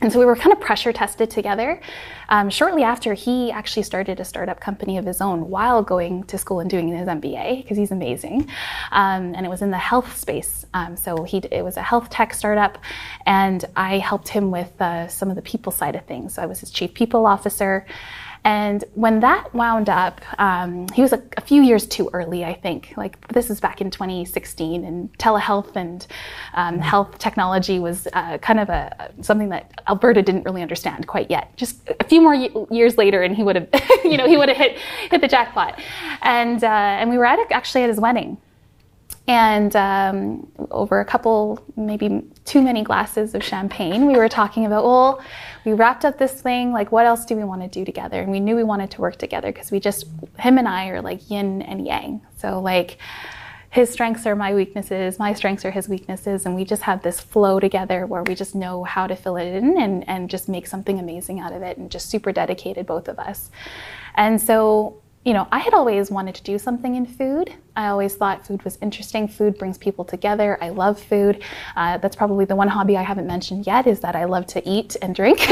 and 0.00 0.10
so 0.12 0.18
we 0.18 0.24
were 0.24 0.34
kind 0.34 0.52
of 0.52 0.60
pressure 0.60 0.92
tested 0.92 1.30
together. 1.30 1.80
Um, 2.30 2.48
shortly 2.48 2.82
after, 2.82 3.12
he 3.12 3.50
actually 3.50 3.82
started 3.82 4.18
a 4.18 4.24
startup 4.24 4.58
company 4.58 4.96
of 4.96 5.04
his 5.04 5.20
own 5.20 5.50
while 5.50 5.82
going 5.82 6.24
to 6.24 6.38
school 6.38 6.60
and 6.60 6.70
doing 6.70 6.88
his 6.88 7.06
MBA 7.06 7.62
because 7.62 7.76
he's 7.76 7.90
amazing. 7.90 8.48
Um, 8.92 9.34
and 9.34 9.44
it 9.44 9.50
was 9.50 9.60
in 9.60 9.70
the 9.70 9.78
health 9.78 10.16
space. 10.16 10.64
Um, 10.72 10.96
so 10.96 11.24
he, 11.24 11.38
it 11.38 11.62
was 11.62 11.76
a 11.76 11.82
health 11.82 12.08
tech 12.08 12.32
startup, 12.32 12.78
and 13.26 13.64
I 13.76 13.98
helped 13.98 14.28
him 14.28 14.50
with 14.50 14.80
uh, 14.80 15.08
some 15.08 15.28
of 15.28 15.36
the 15.36 15.42
people 15.42 15.72
side 15.72 15.96
of 15.96 16.04
things. 16.06 16.34
So 16.34 16.42
I 16.42 16.46
was 16.46 16.60
his 16.60 16.70
chief 16.70 16.94
people 16.94 17.26
officer. 17.26 17.84
And 18.44 18.84
when 18.94 19.20
that 19.20 19.52
wound 19.54 19.88
up, 19.88 20.20
um, 20.40 20.88
he 20.88 21.02
was 21.02 21.12
a, 21.12 21.22
a, 21.36 21.40
few 21.42 21.62
years 21.62 21.86
too 21.86 22.08
early, 22.12 22.44
I 22.44 22.54
think. 22.54 22.94
Like 22.96 23.28
this 23.28 23.50
is 23.50 23.60
back 23.60 23.80
in 23.80 23.90
2016, 23.90 24.84
and 24.84 25.12
telehealth 25.18 25.76
and 25.76 26.06
um, 26.54 26.74
mm-hmm. 26.74 26.82
health 26.82 27.18
technology 27.18 27.78
was 27.78 28.08
uh, 28.14 28.38
kind 28.38 28.58
of 28.58 28.70
a 28.70 29.12
something 29.20 29.50
that 29.50 29.82
Alberta 29.88 30.22
didn't 30.22 30.44
really 30.44 30.62
understand 30.62 31.06
quite 31.06 31.30
yet. 31.30 31.54
Just 31.56 31.88
a 32.00 32.04
few 32.04 32.22
more 32.22 32.34
years 32.34 32.96
later, 32.96 33.22
and 33.22 33.36
he 33.36 33.42
would 33.42 33.56
have, 33.56 33.68
you 34.04 34.16
know, 34.16 34.26
he 34.26 34.36
would 34.36 34.48
have 34.48 34.58
hit 34.58 34.78
hit 35.10 35.20
the 35.20 35.28
jackpot. 35.28 35.78
And 36.22 36.64
uh, 36.64 36.66
and 36.66 37.10
we 37.10 37.18
were 37.18 37.26
at 37.26 37.38
actually 37.52 37.82
at 37.82 37.88
his 37.90 38.00
wedding. 38.00 38.38
And 39.30 39.76
um, 39.76 40.50
over 40.72 40.98
a 40.98 41.04
couple, 41.04 41.64
maybe 41.76 42.24
too 42.44 42.60
many 42.60 42.82
glasses 42.82 43.32
of 43.36 43.44
champagne, 43.44 44.08
we 44.08 44.16
were 44.16 44.28
talking 44.28 44.66
about, 44.66 44.82
well, 44.82 45.22
we 45.64 45.72
wrapped 45.72 46.04
up 46.04 46.18
this 46.18 46.42
thing. 46.42 46.72
Like, 46.72 46.90
what 46.90 47.06
else 47.06 47.24
do 47.24 47.36
we 47.36 47.44
want 47.44 47.62
to 47.62 47.68
do 47.68 47.84
together? 47.84 48.20
And 48.20 48.32
we 48.32 48.40
knew 48.40 48.56
we 48.56 48.64
wanted 48.64 48.90
to 48.90 49.00
work 49.00 49.18
together 49.18 49.52
because 49.52 49.70
we 49.70 49.78
just, 49.78 50.06
him 50.40 50.58
and 50.58 50.66
I 50.66 50.88
are 50.88 51.00
like 51.00 51.30
yin 51.30 51.62
and 51.62 51.86
yang. 51.86 52.22
So, 52.38 52.60
like, 52.60 52.98
his 53.70 53.88
strengths 53.88 54.26
are 54.26 54.34
my 54.34 54.52
weaknesses, 54.52 55.20
my 55.20 55.32
strengths 55.32 55.64
are 55.64 55.70
his 55.70 55.88
weaknesses, 55.88 56.44
and 56.44 56.56
we 56.56 56.64
just 56.64 56.82
have 56.82 57.04
this 57.04 57.20
flow 57.20 57.60
together 57.60 58.06
where 58.06 58.24
we 58.24 58.34
just 58.34 58.56
know 58.56 58.82
how 58.82 59.06
to 59.06 59.14
fill 59.14 59.36
it 59.36 59.46
in 59.46 59.80
and, 59.80 60.08
and 60.08 60.28
just 60.28 60.48
make 60.48 60.66
something 60.66 60.98
amazing 60.98 61.38
out 61.38 61.52
of 61.52 61.62
it 61.62 61.78
and 61.78 61.88
just 61.88 62.10
super 62.10 62.32
dedicated, 62.32 62.84
both 62.84 63.06
of 63.06 63.20
us. 63.20 63.48
And 64.16 64.40
so 64.42 64.99
you 65.24 65.34
know, 65.34 65.46
I 65.52 65.58
had 65.58 65.74
always 65.74 66.10
wanted 66.10 66.34
to 66.36 66.42
do 66.42 66.58
something 66.58 66.94
in 66.94 67.04
food. 67.04 67.52
I 67.76 67.88
always 67.88 68.14
thought 68.14 68.46
food 68.46 68.62
was 68.62 68.78
interesting. 68.80 69.28
Food 69.28 69.58
brings 69.58 69.76
people 69.76 70.02
together. 70.02 70.56
I 70.62 70.70
love 70.70 70.98
food. 70.98 71.42
Uh, 71.76 71.98
that's 71.98 72.16
probably 72.16 72.46
the 72.46 72.56
one 72.56 72.68
hobby 72.68 72.96
I 72.96 73.02
haven't 73.02 73.26
mentioned 73.26 73.66
yet 73.66 73.86
is 73.86 74.00
that 74.00 74.16
I 74.16 74.24
love 74.24 74.46
to 74.48 74.66
eat 74.68 74.96
and 75.02 75.14
drink. 75.14 75.40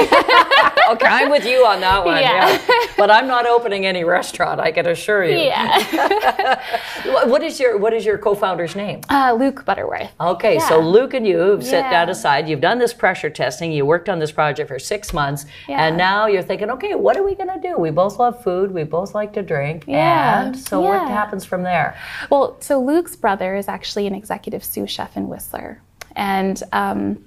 okay, 0.92 1.06
I'm 1.06 1.30
with 1.30 1.44
you 1.44 1.64
on 1.64 1.80
that 1.80 2.04
one. 2.04 2.20
Yeah. 2.20 2.48
yeah. 2.50 2.86
But 2.96 3.10
I'm 3.10 3.26
not 3.26 3.46
opening 3.46 3.86
any 3.86 4.04
restaurant. 4.04 4.60
I 4.60 4.72
can 4.72 4.86
assure 4.86 5.24
you. 5.24 5.36
Yeah. 5.36 6.60
what 7.26 7.42
is 7.42 7.60
your 7.60 7.78
What 7.78 7.92
is 7.92 8.04
your 8.04 8.18
co-founder's 8.18 8.74
name? 8.74 9.00
Uh, 9.08 9.36
Luke 9.38 9.64
Butterworth. 9.64 10.10
Okay, 10.20 10.54
yeah. 10.54 10.68
so 10.68 10.80
Luke 10.80 11.14
and 11.14 11.26
you 11.26 11.38
have 11.38 11.64
set 11.64 11.90
that 11.90 12.08
aside. 12.08 12.48
You've 12.48 12.60
done 12.60 12.78
this 12.78 12.92
pressure 12.92 13.30
testing. 13.30 13.72
You 13.72 13.86
worked 13.86 14.08
on 14.08 14.18
this 14.18 14.32
project 14.32 14.68
for 14.68 14.78
six 14.78 15.12
months, 15.12 15.46
and 15.68 15.96
now 15.96 16.26
you're 16.26 16.42
thinking, 16.42 16.70
okay, 16.70 16.94
what 16.94 17.16
are 17.16 17.22
we 17.22 17.34
going 17.34 17.50
to 17.50 17.60
do? 17.60 17.76
We 17.76 17.90
both 17.90 18.18
love 18.18 18.42
food. 18.42 18.72
We 18.72 18.84
both 18.84 19.14
like 19.14 19.32
to 19.34 19.42
drink. 19.42 19.84
Yeah. 19.86 20.46
And 20.46 20.58
so 20.58 20.80
what 20.80 21.08
happens 21.08 21.44
from 21.44 21.62
there? 21.62 21.96
Well, 22.30 22.56
so 22.60 22.80
Luke's 22.80 23.16
brother 23.16 23.54
is 23.54 23.68
actually 23.68 24.06
an 24.06 24.14
executive 24.14 24.64
sous 24.64 24.90
chef 24.90 25.16
in 25.16 25.28
Whistler, 25.28 25.80
and 26.16 26.62
um, 26.72 27.24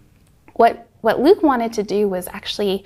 what 0.54 0.88
what 1.02 1.20
Luke 1.20 1.42
wanted 1.42 1.74
to 1.74 1.84
do 1.84 2.08
was 2.08 2.28
actually 2.28 2.86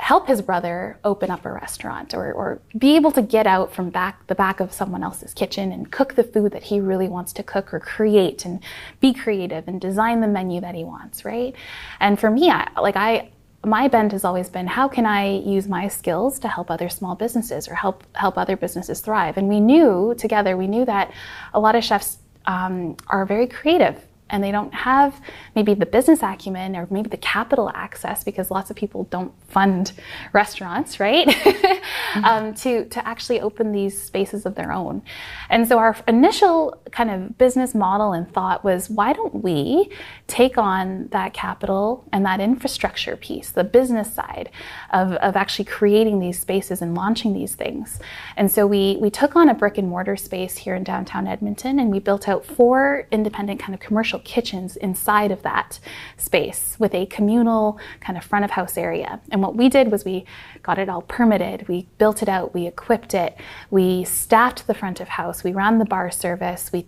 help 0.00 0.26
his 0.26 0.42
brother 0.42 0.98
open 1.04 1.30
up 1.30 1.44
a 1.44 1.52
restaurant 1.52 2.14
or, 2.14 2.32
or 2.32 2.60
be 2.76 2.96
able 2.96 3.12
to 3.12 3.22
get 3.22 3.46
out 3.46 3.72
from 3.72 3.90
back 3.90 4.26
the 4.26 4.34
back 4.34 4.60
of 4.60 4.72
someone 4.72 5.02
else's 5.02 5.34
kitchen 5.34 5.72
and 5.72 5.92
cook 5.92 6.14
the 6.14 6.24
food 6.24 6.52
that 6.52 6.64
he 6.64 6.80
really 6.80 7.08
wants 7.08 7.32
to 7.32 7.42
cook 7.42 7.72
or 7.72 7.80
create 7.80 8.44
and 8.44 8.62
be 9.00 9.12
creative 9.12 9.68
and 9.68 9.80
design 9.80 10.20
the 10.20 10.28
menu 10.28 10.60
that 10.60 10.74
he 10.74 10.84
wants 10.84 11.24
right 11.24 11.54
and 12.00 12.18
for 12.18 12.30
me 12.30 12.50
I, 12.50 12.68
like 12.80 12.96
i 12.96 13.30
my 13.64 13.88
bent 13.88 14.12
has 14.12 14.24
always 14.24 14.48
been 14.48 14.66
how 14.66 14.88
can 14.88 15.04
I 15.04 15.36
use 15.36 15.68
my 15.68 15.86
skills 15.86 16.38
to 16.38 16.48
help 16.48 16.70
other 16.70 16.88
small 16.88 17.14
businesses 17.14 17.68
or 17.68 17.74
help 17.74 18.04
help 18.16 18.38
other 18.38 18.56
businesses 18.56 19.00
thrive? 19.00 19.36
And 19.36 19.48
we 19.48 19.60
knew 19.60 20.14
together, 20.16 20.56
we 20.56 20.66
knew 20.66 20.86
that 20.86 21.12
a 21.52 21.60
lot 21.60 21.76
of 21.76 21.84
chefs 21.84 22.16
um, 22.46 22.96
are 23.08 23.26
very 23.26 23.46
creative 23.46 24.02
and 24.30 24.42
they 24.42 24.50
don't 24.50 24.72
have 24.72 25.20
maybe 25.54 25.74
the 25.74 25.86
business 25.86 26.22
acumen 26.22 26.76
or 26.76 26.86
maybe 26.90 27.08
the 27.08 27.16
capital 27.16 27.70
access 27.74 28.24
because 28.24 28.50
lots 28.50 28.70
of 28.70 28.76
people 28.76 29.04
don't 29.04 29.32
fund 29.48 29.92
restaurants, 30.32 31.00
right? 31.00 31.26
mm-hmm. 31.28 32.24
um, 32.24 32.54
to, 32.54 32.84
to 32.86 33.06
actually 33.06 33.40
open 33.40 33.72
these 33.72 34.00
spaces 34.00 34.46
of 34.46 34.54
their 34.54 34.72
own. 34.72 35.02
And 35.48 35.66
so 35.66 35.78
our 35.78 35.96
initial 36.06 36.80
kind 36.92 37.10
of 37.10 37.36
business 37.36 37.74
model 37.74 38.12
and 38.12 38.32
thought 38.32 38.64
was 38.64 38.88
why 38.88 39.12
don't 39.12 39.42
we 39.42 39.90
take 40.26 40.56
on 40.56 41.08
that 41.08 41.34
capital 41.34 42.04
and 42.12 42.24
that 42.24 42.40
infrastructure 42.40 43.16
piece, 43.16 43.50
the 43.50 43.64
business 43.64 44.12
side 44.12 44.50
of, 44.92 45.12
of 45.14 45.36
actually 45.36 45.64
creating 45.64 46.20
these 46.20 46.38
spaces 46.38 46.80
and 46.80 46.94
launching 46.94 47.34
these 47.34 47.54
things. 47.54 47.98
And 48.36 48.50
so 48.50 48.66
we, 48.66 48.96
we 49.00 49.10
took 49.10 49.34
on 49.34 49.48
a 49.48 49.54
brick 49.54 49.78
and 49.78 49.88
mortar 49.88 50.16
space 50.16 50.56
here 50.58 50.74
in 50.74 50.84
downtown 50.84 51.26
Edmonton 51.26 51.80
and 51.80 51.90
we 51.90 51.98
built 51.98 52.28
out 52.28 52.44
four 52.44 53.08
independent 53.10 53.60
kind 53.60 53.74
of 53.74 53.80
commercial 53.80 54.19
kitchens 54.20 54.76
inside 54.76 55.30
of 55.30 55.42
that 55.42 55.78
space 56.16 56.76
with 56.78 56.94
a 56.94 57.06
communal 57.06 57.78
kind 58.00 58.16
of 58.16 58.24
front 58.24 58.44
of 58.44 58.52
house 58.52 58.78
area. 58.78 59.20
And 59.30 59.42
what 59.42 59.56
we 59.56 59.68
did 59.68 59.90
was 59.90 60.04
we 60.04 60.24
got 60.62 60.78
it 60.78 60.88
all 60.88 61.02
permitted, 61.02 61.68
we 61.68 61.88
built 61.98 62.22
it 62.22 62.28
out, 62.28 62.54
we 62.54 62.66
equipped 62.66 63.14
it, 63.14 63.36
we 63.70 64.04
staffed 64.04 64.66
the 64.66 64.74
front 64.74 65.00
of 65.00 65.08
house, 65.08 65.42
we 65.42 65.52
ran 65.52 65.78
the 65.78 65.84
bar 65.84 66.10
service, 66.10 66.70
we 66.72 66.86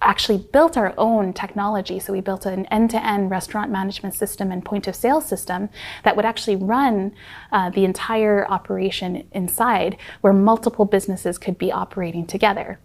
actually 0.00 0.38
built 0.38 0.76
our 0.76 0.94
own 0.96 1.32
technology. 1.32 1.98
So 1.98 2.12
we 2.12 2.20
built 2.20 2.46
an 2.46 2.66
end 2.66 2.90
to 2.90 3.04
end 3.04 3.30
restaurant 3.30 3.70
management 3.70 4.14
system 4.14 4.52
and 4.52 4.64
point 4.64 4.86
of 4.86 4.94
sale 4.94 5.20
system 5.20 5.68
that 6.04 6.16
would 6.16 6.24
actually 6.24 6.56
run 6.56 7.14
uh, 7.52 7.70
the 7.70 7.84
entire 7.84 8.46
operation 8.48 9.28
inside 9.32 9.96
where 10.20 10.32
multiple 10.32 10.84
businesses 10.84 11.38
could 11.38 11.58
be 11.58 11.72
operating 11.72 12.26
together. 12.26 12.78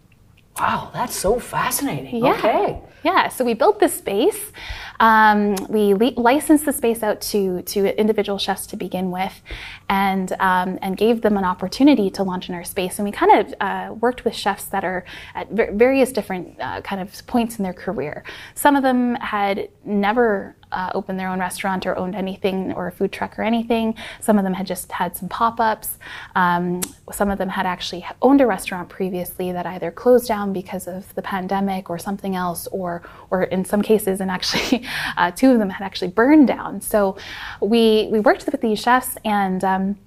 Wow, 0.57 0.91
that's 0.93 1.15
so 1.15 1.39
fascinating. 1.39 2.23
Yeah. 2.23 2.33
Okay. 2.33 2.81
Yeah, 3.03 3.27
so 3.27 3.43
we 3.43 3.53
built 3.53 3.79
this 3.79 3.97
space. 3.97 4.51
Um, 4.99 5.55
we 5.67 5.93
le- 5.93 6.13
licensed 6.15 6.65
the 6.65 6.71
space 6.71 7.03
out 7.03 7.19
to, 7.21 7.61
to 7.63 7.99
individual 7.99 8.37
chefs 8.37 8.65
to 8.67 8.77
begin 8.77 9.11
with 9.11 9.41
and, 9.89 10.31
um, 10.39 10.79
and 10.81 10.95
gave 10.95 11.21
them 11.21 11.35
an 11.35 11.43
opportunity 11.43 12.09
to 12.11 12.23
launch 12.23 12.47
in 12.47 12.55
our 12.55 12.63
space. 12.63 12.99
And 12.99 13.05
we 13.05 13.11
kind 13.11 13.39
of 13.39 13.53
uh, 13.59 13.93
worked 13.95 14.23
with 14.23 14.35
chefs 14.35 14.65
that 14.65 14.85
are 14.85 15.03
at 15.35 15.49
various 15.51 16.11
different 16.11 16.55
uh, 16.61 16.81
kind 16.81 17.01
of 17.01 17.25
points 17.27 17.57
in 17.57 17.63
their 17.63 17.73
career. 17.73 18.23
Some 18.55 18.75
of 18.75 18.83
them 18.83 19.15
had 19.15 19.69
never 19.83 20.55
uh, 20.73 20.91
opened 20.93 21.19
their 21.19 21.29
own 21.29 21.39
restaurant 21.39 21.85
or 21.85 21.97
owned 21.97 22.15
anything 22.15 22.73
or 22.73 22.87
a 22.87 22.91
food 22.91 23.11
truck 23.11 23.37
or 23.37 23.43
anything. 23.43 23.95
Some 24.19 24.37
of 24.37 24.43
them 24.43 24.53
had 24.53 24.67
just 24.67 24.91
had 24.91 25.15
some 25.15 25.29
pop 25.29 25.59
ups. 25.59 25.97
Um, 26.35 26.81
some 27.11 27.29
of 27.29 27.37
them 27.37 27.49
had 27.49 27.65
actually 27.65 28.05
owned 28.21 28.41
a 28.41 28.47
restaurant 28.47 28.89
previously 28.89 29.51
that 29.51 29.65
either 29.65 29.91
closed 29.91 30.27
down 30.27 30.53
because 30.53 30.87
of 30.87 31.13
the 31.15 31.21
pandemic 31.21 31.89
or 31.89 31.97
something 31.97 32.35
else, 32.35 32.67
or, 32.67 33.03
or 33.29 33.43
in 33.43 33.63
some 33.63 33.81
cases, 33.81 34.19
and 34.19 34.29
actually 34.29 34.85
uh, 35.17 35.31
two 35.31 35.51
of 35.51 35.59
them 35.59 35.69
had 35.69 35.85
actually 35.85 36.09
burned 36.09 36.47
down. 36.47 36.81
So 36.81 37.17
we, 37.61 38.09
we 38.11 38.19
worked 38.19 38.45
with 38.45 38.59
these 38.61 38.79
chefs, 38.79 39.15
and, 39.23 39.63
um, 39.63 39.97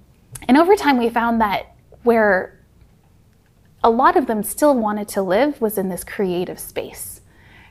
and 0.47 0.57
over 0.57 0.75
time 0.75 0.97
we 0.97 1.09
found 1.09 1.41
that 1.41 1.75
where 2.03 2.59
a 3.83 3.89
lot 3.89 4.17
of 4.17 4.27
them 4.27 4.43
still 4.43 4.75
wanted 4.75 5.07
to 5.09 5.21
live 5.21 5.61
was 5.61 5.77
in 5.77 5.89
this 5.89 6.03
creative 6.03 6.59
space 6.59 7.16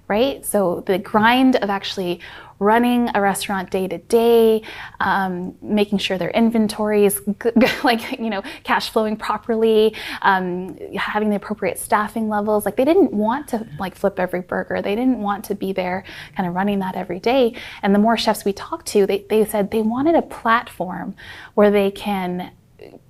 right? 0.09 0.45
So 0.45 0.83
the 0.87 0.99
grind 0.99 1.57
of 1.57 1.71
actually 1.71 2.21
running 2.59 3.11
a 3.15 3.21
restaurant 3.21 3.71
day 3.71 3.87
to 3.87 3.99
day, 3.99 4.63
um, 5.01 5.55
making 5.61 5.99
sure 5.99 6.17
their 6.17 6.31
inventory 6.31 7.05
is 7.05 7.21
like 7.85 8.19
you 8.19 8.31
know 8.31 8.43
cash 8.65 8.91
flowing 8.91 9.17
properly, 9.17 9.95
um, 10.23 10.77
having 10.97 11.29
the 11.31 11.37
appropriate 11.37 11.79
staffing 11.79 12.29
levels. 12.29 12.65
Like 12.65 12.77
they 12.77 12.85
didn't 12.85 13.13
want 13.13 13.49
to 13.49 13.67
like 13.79 13.95
flip 13.95 14.19
every 14.19 14.41
burger. 14.41 14.81
They 14.81 14.95
didn't 14.95 15.21
want 15.21 15.45
to 15.47 15.55
be 15.55 15.73
there 15.73 16.05
kind 16.37 16.49
of 16.49 16.55
running 16.55 16.79
that 16.81 16.97
every 16.97 17.21
day. 17.21 17.55
And 17.83 17.95
the 17.95 17.99
more 17.99 18.17
chefs 18.17 18.45
we 18.45 18.53
talked 18.53 18.87
to, 18.89 19.07
they, 19.07 19.27
they 19.29 19.45
said 19.45 19.71
they 19.71 19.83
wanted 19.83 20.15
a 20.15 20.23
platform 20.23 21.15
where 21.55 21.71
they 21.71 21.91
can 21.91 22.53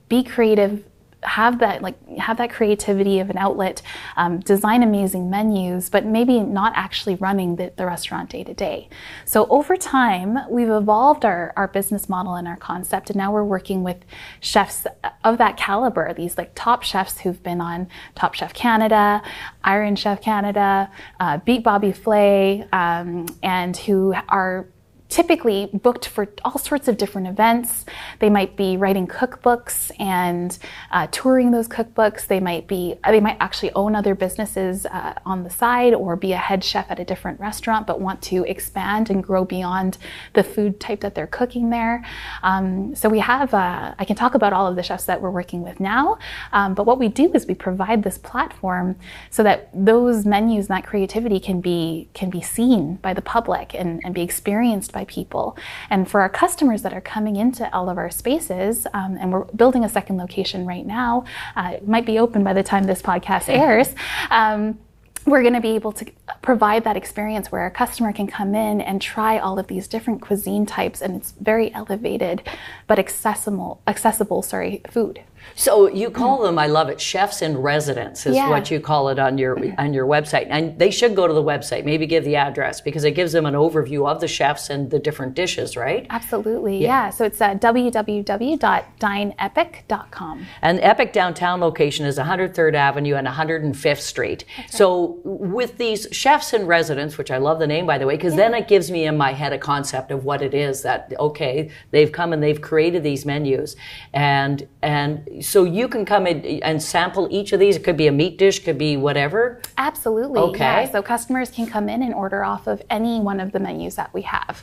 be 0.09 0.23
creative 0.23 0.85
have 1.23 1.58
that 1.58 1.82
like 1.82 1.96
have 2.18 2.37
that 2.37 2.50
creativity 2.50 3.18
of 3.20 3.30
an 3.30 3.38
outlet, 3.38 3.82
um, 4.16 4.38
design 4.40 4.82
amazing 4.82 5.30
menus, 5.30 5.88
but 5.90 6.04
maybe 6.04 6.40
not 6.40 6.73
actually 6.76 7.14
running 7.16 7.56
the, 7.56 7.73
the 7.76 7.87
restaurant 7.87 8.30
day 8.30 8.44
to 8.44 8.54
day. 8.54 8.88
So 9.25 9.46
over 9.49 9.76
time, 9.76 10.38
we've 10.50 10.68
evolved 10.68 11.25
our, 11.25 11.52
our 11.56 11.68
business 11.68 12.08
model 12.08 12.35
and 12.35 12.46
our 12.46 12.56
concept, 12.56 13.11
and 13.11 13.16
now 13.16 13.32
we're 13.32 13.44
working 13.44 13.82
with 13.82 13.99
chefs 14.40 14.87
of 15.25 15.38
that 15.38 15.56
caliber. 15.56 16.12
These 16.14 16.38
like 16.38 16.52
top 16.54 16.82
chefs 16.82 17.20
who've 17.20 17.42
been 17.42 17.61
on 17.61 17.88
Top 18.14 18.35
Chef 18.35 18.52
Canada, 18.54 19.23
Iron 19.64 19.96
Chef 19.96 20.20
Canada, 20.20 20.90
uh, 21.18 21.38
Beat 21.38 21.64
Bobby 21.64 21.92
Flay, 21.92 22.66
um, 22.73 23.26
and 23.42 23.76
who 23.76 24.14
are 24.28 24.68
typically 25.16 25.70
booked 25.73 26.06
for 26.06 26.28
all 26.44 26.58
sorts 26.58 26.88
of 26.88 26.99
different 26.99 27.26
events. 27.26 27.87
They 28.18 28.28
might 28.28 28.54
be 28.54 28.76
writing 28.76 29.06
cookbooks 29.06 29.90
and 29.99 30.58
uh, 30.90 31.06
touring 31.11 31.52
those 31.52 31.68
cookbooks. 31.68 32.26
They 32.26 32.38
might 32.38 32.66
be 32.66 32.96
they 33.02 33.20
might 33.20 33.38
actually 33.40 33.73
own 33.73 33.96
other 33.96 34.14
businesses 34.14 34.85
uh, 34.85 35.14
on 35.25 35.42
the 35.42 35.49
side 35.49 35.94
or 35.94 36.16
be 36.16 36.32
a 36.35 36.37
head 36.37 36.62
chef 36.62 36.90
at 36.90 37.00
a 37.00 37.04
different 37.04 37.40
restaurant, 37.40 37.87
but 37.87 37.99
want 37.99 38.20
to 38.25 38.44
expand 38.44 39.08
and 39.08 39.25
grow 39.25 39.46
beyond 39.46 39.96
the 40.35 40.44
food 40.44 40.78
type 40.80 41.00
that 41.00 41.14
they're 41.14 41.26
cooking 41.26 41.70
there. 41.70 42.04
Um, 42.42 42.94
so 42.94 43.08
we 43.08 43.20
have 43.20 43.54
uh, 43.54 43.94
I 43.99 44.04
can 44.04 44.16
talk 44.16 44.35
about 44.35 44.52
all 44.52 44.66
of 44.66 44.76
the 44.76 44.82
chefs 44.82 45.06
that 45.06 45.23
we're 45.23 45.30
working 45.30 45.62
with 45.62 45.80
now, 45.80 46.18
um, 46.52 46.75
but 46.75 46.85
what 46.85 46.99
we 46.99 47.08
do 47.08 47.32
is 47.32 47.46
we 47.46 47.54
provide 47.54 48.02
this 48.02 48.18
platform 48.18 48.96
so 49.30 49.42
that 49.44 49.70
those 49.73 50.26
menus 50.26 50.68
and 50.68 50.76
that 50.76 50.85
creativity 50.85 51.40
can 51.40 51.62
be 51.62 52.11
can 52.12 52.28
be 52.28 52.42
seen 52.42 52.96
by 52.96 53.14
the 53.14 53.23
public 53.23 53.75
and, 53.75 54.02
and 54.04 54.14
be 54.14 54.20
experienced 54.20 54.92
by 54.92 55.05
people. 55.06 55.56
And 55.90 56.08
for 56.10 56.20
our 56.20 56.28
customers 56.28 56.82
that 56.82 56.92
are 56.92 57.00
coming 57.00 57.36
into 57.36 57.72
all 57.75 57.88
of 57.88 57.98
our 57.98 58.10
spaces, 58.10 58.86
um, 58.92 59.16
and 59.20 59.32
we're 59.32 59.44
building 59.44 59.84
a 59.84 59.88
second 59.88 60.16
location 60.16 60.66
right 60.66 60.86
now, 60.86 61.25
uh, 61.56 61.72
it 61.75 61.88
might 61.88 62.06
be 62.06 62.18
open 62.18 62.44
by 62.44 62.52
the 62.52 62.62
time 62.62 62.84
this 62.84 63.02
podcast 63.02 63.48
airs. 63.48 63.94
Um, 64.30 64.78
we're 65.26 65.42
going 65.42 65.54
to 65.54 65.60
be 65.60 65.75
able 65.75 65.90
to 65.90 66.06
provide 66.40 66.84
that 66.84 66.96
experience 66.96 67.50
where 67.50 67.66
a 67.66 67.70
customer 67.70 68.12
can 68.12 68.28
come 68.28 68.54
in 68.54 68.80
and 68.80 69.02
try 69.02 69.38
all 69.38 69.58
of 69.58 69.66
these 69.66 69.88
different 69.88 70.22
cuisine 70.22 70.64
types 70.64 71.02
and 71.02 71.16
it's 71.16 71.32
very 71.32 71.75
elevated 71.75 72.42
but 72.86 72.98
accessible 72.98 73.82
accessible 73.86 74.40
sorry 74.40 74.80
food 74.88 75.20
so 75.55 75.88
you 75.88 76.11
call 76.11 76.43
them, 76.43 76.59
I 76.59 76.67
love 76.67 76.88
it, 76.88 77.00
chefs 77.00 77.43
in 77.43 77.59
residence 77.59 78.26
is 78.26 78.37
Yeah. 78.37 78.50
what 78.50 78.71
you 78.71 78.81
call 78.81 79.09
it 79.09 79.19
on 79.19 79.38
your 79.38 79.57
on 79.79 79.95
your 79.95 80.07
website. 80.07 80.47
And 80.50 80.79
they 80.79 80.91
should 80.91 81.15
go 81.15 81.26
to 81.26 81.33
the 81.33 81.43
website, 81.43 81.85
maybe 81.85 82.07
give 82.07 82.25
the 82.25 82.37
address 82.37 82.81
because 82.81 83.05
it 83.05 83.12
gives 83.12 83.33
them 83.33 83.47
an 83.47 83.55
overview 83.55 84.09
of 84.09 84.21
the 84.21 84.29
chefs 84.29 84.71
and 84.71 84.91
the 84.91 84.99
different 84.99 85.35
dishes, 85.35 85.76
right? 85.76 86.07
absolutely 86.11 86.79
yeah, 86.79 87.11
so 87.11 87.25
it's 87.25 87.41
uh, 87.41 87.55
www.dineepic.com 87.55 90.47
And 90.62 90.81
Epic 90.81 91.12
downtown 91.12 91.61
location 91.61 92.07
is 92.07 92.19
103rd 92.19 92.75
Avenue 92.75 93.15
and 93.15 93.26
105th 93.26 94.00
Street. 94.00 94.45
So 94.69 95.19
with 95.25 95.79
these 95.79 96.07
chefs 96.12 96.53
in 96.53 96.67
residence, 96.67 97.19
which 97.19 97.31
I 97.31 97.38
love 97.38 97.59
the 97.59 97.67
name 97.67 97.87
by 97.87 97.99
the 97.99 98.07
way, 98.07 98.17
because 98.17 98.37
then 98.37 98.55
it 98.55 98.69
gives 98.69 98.91
me 98.91 99.07
in 99.07 99.17
my 99.17 99.33
head 99.33 99.53
a 99.53 99.59
concept 99.59 100.11
of 100.11 100.25
what 100.25 100.43
it 100.43 100.55
is 100.55 100.83
that 100.83 101.12
okay, 101.19 101.71
they've 101.91 102.12
come 102.12 102.33
and 102.33 102.43
they've 102.43 102.61
created 102.61 103.03
these 103.03 103.25
menus, 103.25 103.76
and 104.12 104.67
and 104.83 105.36
so 105.40 105.64
you 105.64 105.88
can 105.88 106.05
come 106.05 106.26
in 106.26 106.45
and 106.62 106.83
sample 106.83 107.28
each 107.31 107.52
of 107.52 107.61
these. 107.61 107.76
It 107.76 107.85
could 107.85 107.97
be 107.97 108.07
a 108.07 108.12
meat 108.12 108.38
dish, 108.38 108.59
could 108.61 108.78
be 108.78 108.97
whatever. 108.97 109.61
Absolutely. 109.78 110.40
Okay. 110.40 110.85
Yeah. 110.85 110.90
So 110.90 111.02
customers 111.02 111.50
can 111.50 111.66
come 111.66 111.88
in 111.88 112.02
and 112.02 112.14
order 112.14 112.45
off 112.45 112.66
of 112.66 112.83
any 112.90 113.21
one 113.21 113.40
of 113.40 113.52
the 113.52 113.61
menus 113.61 113.97
that 113.97 114.12
we 114.14 114.23
have, 114.23 114.62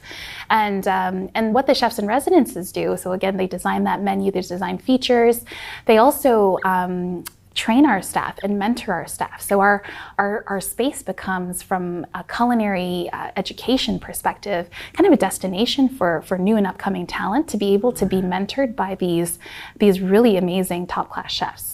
and 0.50 0.88
um, 0.88 1.30
and 1.36 1.54
what 1.54 1.68
the 1.68 1.76
chefs 1.76 2.00
and 2.00 2.08
residences 2.08 2.72
do. 2.72 2.98
So 2.98 3.12
again, 3.14 3.38
they 3.38 3.48
design 3.48 3.84
that 3.86 4.02
menu. 4.02 4.32
They 4.32 4.42
design 4.42 4.78
features. 4.78 5.46
They 5.86 5.98
also 5.98 6.58
um, 6.64 7.24
train 7.56 7.86
our 7.86 8.02
staff 8.02 8.38
and 8.44 8.58
mentor 8.60 8.94
our 8.94 9.08
staff. 9.08 9.42
So 9.42 9.60
our 9.60 9.84
our, 10.18 10.44
our 10.48 10.62
space 10.62 11.04
becomes 11.04 11.62
from 11.62 12.06
a 12.14 12.24
culinary 12.24 13.10
uh, 13.12 13.32
education 13.36 14.00
perspective, 14.00 14.70
kind 14.94 15.08
of 15.08 15.14
a 15.14 15.18
destination 15.18 15.90
for 15.90 16.22
for 16.24 16.38
new 16.38 16.58
and 16.58 16.68
upcoming 16.68 17.08
talent 17.08 17.48
to 17.50 17.58
be 17.58 17.74
able 17.74 17.92
to 17.94 18.06
be 18.06 18.22
mentored 18.22 18.76
by 18.76 18.96
these 18.96 19.40
these 19.78 20.02
really 20.02 20.38
amazing 20.38 20.88
top 20.88 21.10
class 21.10 21.32
chefs. 21.32 21.73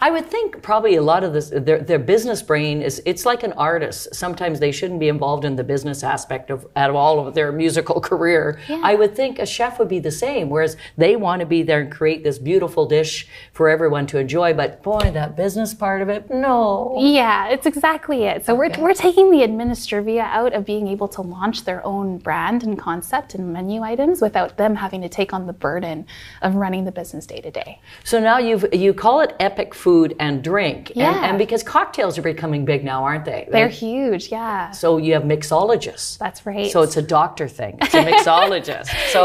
I 0.00 0.10
would 0.10 0.26
think 0.26 0.62
probably 0.62 0.96
a 0.96 1.02
lot 1.02 1.24
of 1.24 1.32
this, 1.32 1.50
their, 1.50 1.80
their 1.80 1.98
business 1.98 2.42
brain 2.42 2.82
is, 2.82 3.02
it's 3.04 3.26
like 3.26 3.42
an 3.42 3.52
artist. 3.54 4.14
Sometimes 4.14 4.60
they 4.60 4.70
shouldn't 4.70 5.00
be 5.00 5.08
involved 5.08 5.44
in 5.44 5.56
the 5.56 5.64
business 5.64 6.02
aspect 6.02 6.50
of, 6.50 6.66
of 6.76 6.94
all 6.94 7.26
of 7.26 7.34
their 7.34 7.50
musical 7.52 8.00
career. 8.10 8.60
Yeah. 8.68 8.80
I 8.82 8.94
would 8.94 9.16
think 9.16 9.38
a 9.38 9.46
chef 9.46 9.78
would 9.78 9.88
be 9.88 9.98
the 9.98 10.10
same, 10.10 10.48
whereas 10.50 10.76
they 10.96 11.16
want 11.16 11.40
to 11.40 11.46
be 11.46 11.62
there 11.62 11.80
and 11.80 11.90
create 11.90 12.22
this 12.22 12.38
beautiful 12.38 12.86
dish 12.86 13.26
for 13.52 13.68
everyone 13.68 14.06
to 14.08 14.18
enjoy. 14.18 14.54
But 14.54 14.82
boy, 14.82 15.10
that 15.12 15.36
business 15.36 15.74
part 15.74 16.00
of 16.00 16.08
it, 16.08 16.30
no. 16.30 16.96
Yeah, 17.00 17.48
it's 17.48 17.66
exactly 17.66 18.24
it. 18.24 18.46
So 18.46 18.54
we're, 18.54 18.70
we're 18.78 18.94
taking 18.94 19.30
the 19.30 19.38
administrivia 19.38 20.22
out 20.22 20.52
of 20.52 20.64
being 20.64 20.86
able 20.86 21.08
to 21.08 21.22
launch 21.22 21.64
their 21.64 21.84
own 21.84 22.18
brand 22.18 22.62
and 22.62 22.78
concept 22.78 23.34
and 23.34 23.52
menu 23.52 23.82
items 23.82 24.22
without 24.22 24.56
them 24.56 24.76
having 24.76 25.02
to 25.02 25.08
take 25.08 25.32
on 25.32 25.46
the 25.46 25.52
burden 25.52 26.06
of 26.42 26.54
running 26.54 26.84
the 26.84 26.92
business 26.92 27.26
day 27.26 27.40
to 27.40 27.50
day. 27.50 27.80
So 28.04 28.20
now 28.20 28.38
you've 28.38 28.66
you 28.72 28.94
call 28.94 29.20
it 29.20 29.34
epic 29.40 29.74
food 29.74 29.87
and 30.18 30.42
drink, 30.42 30.90
and, 30.90 30.96
Yeah. 30.96 31.24
and 31.28 31.38
because 31.38 31.62
cocktails 31.62 32.18
are 32.18 32.22
becoming 32.22 32.64
big 32.64 32.84
now, 32.84 33.04
aren't 33.04 33.24
they? 33.24 33.48
They're 33.50 33.68
huge, 33.68 34.30
yeah. 34.30 34.70
so 34.72 34.96
you 34.98 35.12
have 35.14 35.22
mixologists. 35.24 36.18
That's 36.18 36.44
right. 36.46 36.70
So 36.70 36.82
it's 36.82 36.96
a 36.96 37.02
doctor 37.02 37.48
thing. 37.48 37.78
It's 37.82 37.94
a 37.94 38.04
mixologist. 38.04 38.88
So, 39.12 39.20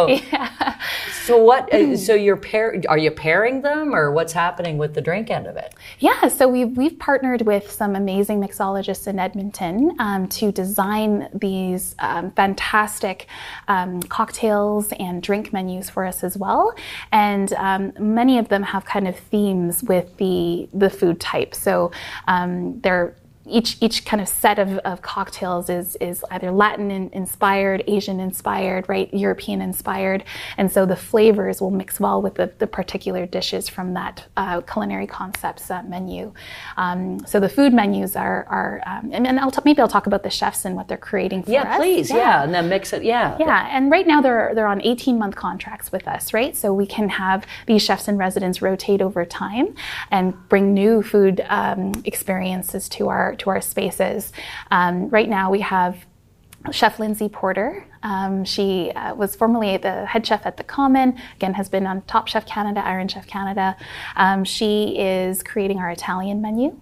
so 1.25 1.37
what? 1.37 1.73
uh, 1.73 1.97
So 1.97 2.13
you're 2.13 2.37
pair? 2.37 2.81
Are 2.89 2.97
you 2.97 3.11
pairing 3.11 3.61
them, 3.61 3.93
or 3.93 4.11
what's 4.11 4.33
happening 4.33 4.77
with 4.77 4.93
the 4.93 5.01
drink 5.01 5.29
end 5.29 5.47
of 5.47 5.55
it? 5.57 5.73
Yeah, 5.99 6.27
so 6.27 6.47
we've, 6.47 6.75
we've 6.77 6.97
partnered 6.99 7.41
with 7.43 7.69
some 7.71 7.95
amazing 7.95 8.41
mixologists 8.41 9.07
in 9.07 9.19
Edmonton 9.19 9.95
um, 9.99 10.27
to 10.29 10.51
design 10.51 11.29
these 11.33 11.95
um, 11.99 12.31
fantastic 12.31 13.27
um, 13.67 14.01
cocktails 14.03 14.91
and 14.99 15.21
drink 15.21 15.51
menus 15.53 15.89
for 15.89 16.05
us 16.05 16.23
as 16.23 16.37
well. 16.37 16.73
And 17.11 17.51
um, 17.53 17.93
many 17.99 18.37
of 18.37 18.47
them 18.49 18.63
have 18.63 18.85
kind 18.85 19.07
of 19.07 19.15
themes 19.17 19.83
with 19.83 20.15
the, 20.17 20.52
the 20.73 20.89
food 20.89 21.19
type. 21.19 21.53
So 21.55 21.91
um, 22.27 22.79
they're 22.81 23.15
each 23.45 23.77
each 23.81 24.05
kind 24.05 24.21
of 24.21 24.27
set 24.29 24.57
of, 24.59 24.77
of 24.79 25.01
cocktails 25.01 25.69
is 25.69 25.95
is 25.97 26.23
either 26.31 26.49
Latin 26.51 26.91
in, 26.91 27.09
inspired, 27.11 27.83
Asian 27.87 28.19
inspired, 28.19 28.87
right, 28.87 29.13
European 29.13 29.61
inspired, 29.61 30.23
and 30.57 30.71
so 30.71 30.85
the 30.85 30.95
flavors 30.95 31.59
will 31.61 31.71
mix 31.71 31.99
well 31.99 32.21
with 32.21 32.35
the, 32.35 32.51
the 32.59 32.67
particular 32.67 33.25
dishes 33.25 33.67
from 33.67 33.93
that 33.93 34.25
uh, 34.37 34.61
culinary 34.61 35.07
concepts 35.07 35.69
uh, 35.69 35.83
menu. 35.83 36.33
Um, 36.77 37.19
so 37.25 37.39
the 37.39 37.49
food 37.49 37.73
menus 37.73 38.15
are 38.15 38.45
are, 38.49 38.81
um, 38.85 39.09
and, 39.13 39.27
and 39.27 39.39
I'll 39.39 39.51
t- 39.51 39.61
maybe 39.65 39.81
I'll 39.81 39.87
talk 39.87 40.07
about 40.07 40.23
the 40.23 40.29
chefs 40.29 40.63
and 40.65 40.75
what 40.75 40.87
they're 40.87 40.97
creating 40.97 41.43
for 41.43 41.51
Yeah, 41.51 41.63
us. 41.73 41.77
please. 41.77 42.09
Yeah. 42.09 42.43
and 42.43 42.53
then 42.53 42.69
mix 42.69 42.93
it. 42.93 43.03
Yeah. 43.03 43.35
Yeah, 43.39 43.67
and 43.71 43.91
right 43.91 44.07
now 44.07 44.21
they're 44.21 44.53
they're 44.55 44.67
on 44.67 44.81
18 44.81 45.17
month 45.19 45.35
contracts 45.35 45.91
with 45.91 46.07
us, 46.07 46.33
right? 46.33 46.55
So 46.55 46.73
we 46.73 46.85
can 46.85 47.09
have 47.09 47.45
these 47.67 47.81
chefs 47.83 48.07
and 48.07 48.17
residents 48.17 48.61
rotate 48.61 49.01
over 49.01 49.25
time 49.25 49.75
and 50.11 50.33
bring 50.49 50.73
new 50.73 51.01
food 51.03 51.43
um, 51.49 51.91
experiences 52.05 52.87
to 52.89 53.09
our 53.09 53.32
to 53.39 53.49
our 53.49 53.61
spaces. 53.61 54.31
Um, 54.71 55.09
right 55.09 55.29
now 55.29 55.49
we 55.51 55.61
have 55.61 56.05
Chef 56.71 56.99
Lindsay 56.99 57.27
Porter. 57.27 57.85
Um, 58.03 58.45
she 58.45 58.91
uh, 58.91 59.15
was 59.15 59.35
formerly 59.35 59.75
the 59.77 60.05
head 60.05 60.25
chef 60.25 60.45
at 60.45 60.57
the 60.57 60.63
Common. 60.63 61.17
Again, 61.35 61.53
has 61.55 61.69
been 61.69 61.85
on 61.85 62.01
Top 62.03 62.27
Chef 62.27 62.45
Canada, 62.45 62.85
Iron 62.85 63.07
Chef 63.07 63.27
Canada. 63.27 63.75
Um, 64.15 64.43
she 64.43 64.97
is 64.97 65.43
creating 65.43 65.79
our 65.79 65.89
Italian 65.89 66.41
menu. 66.41 66.79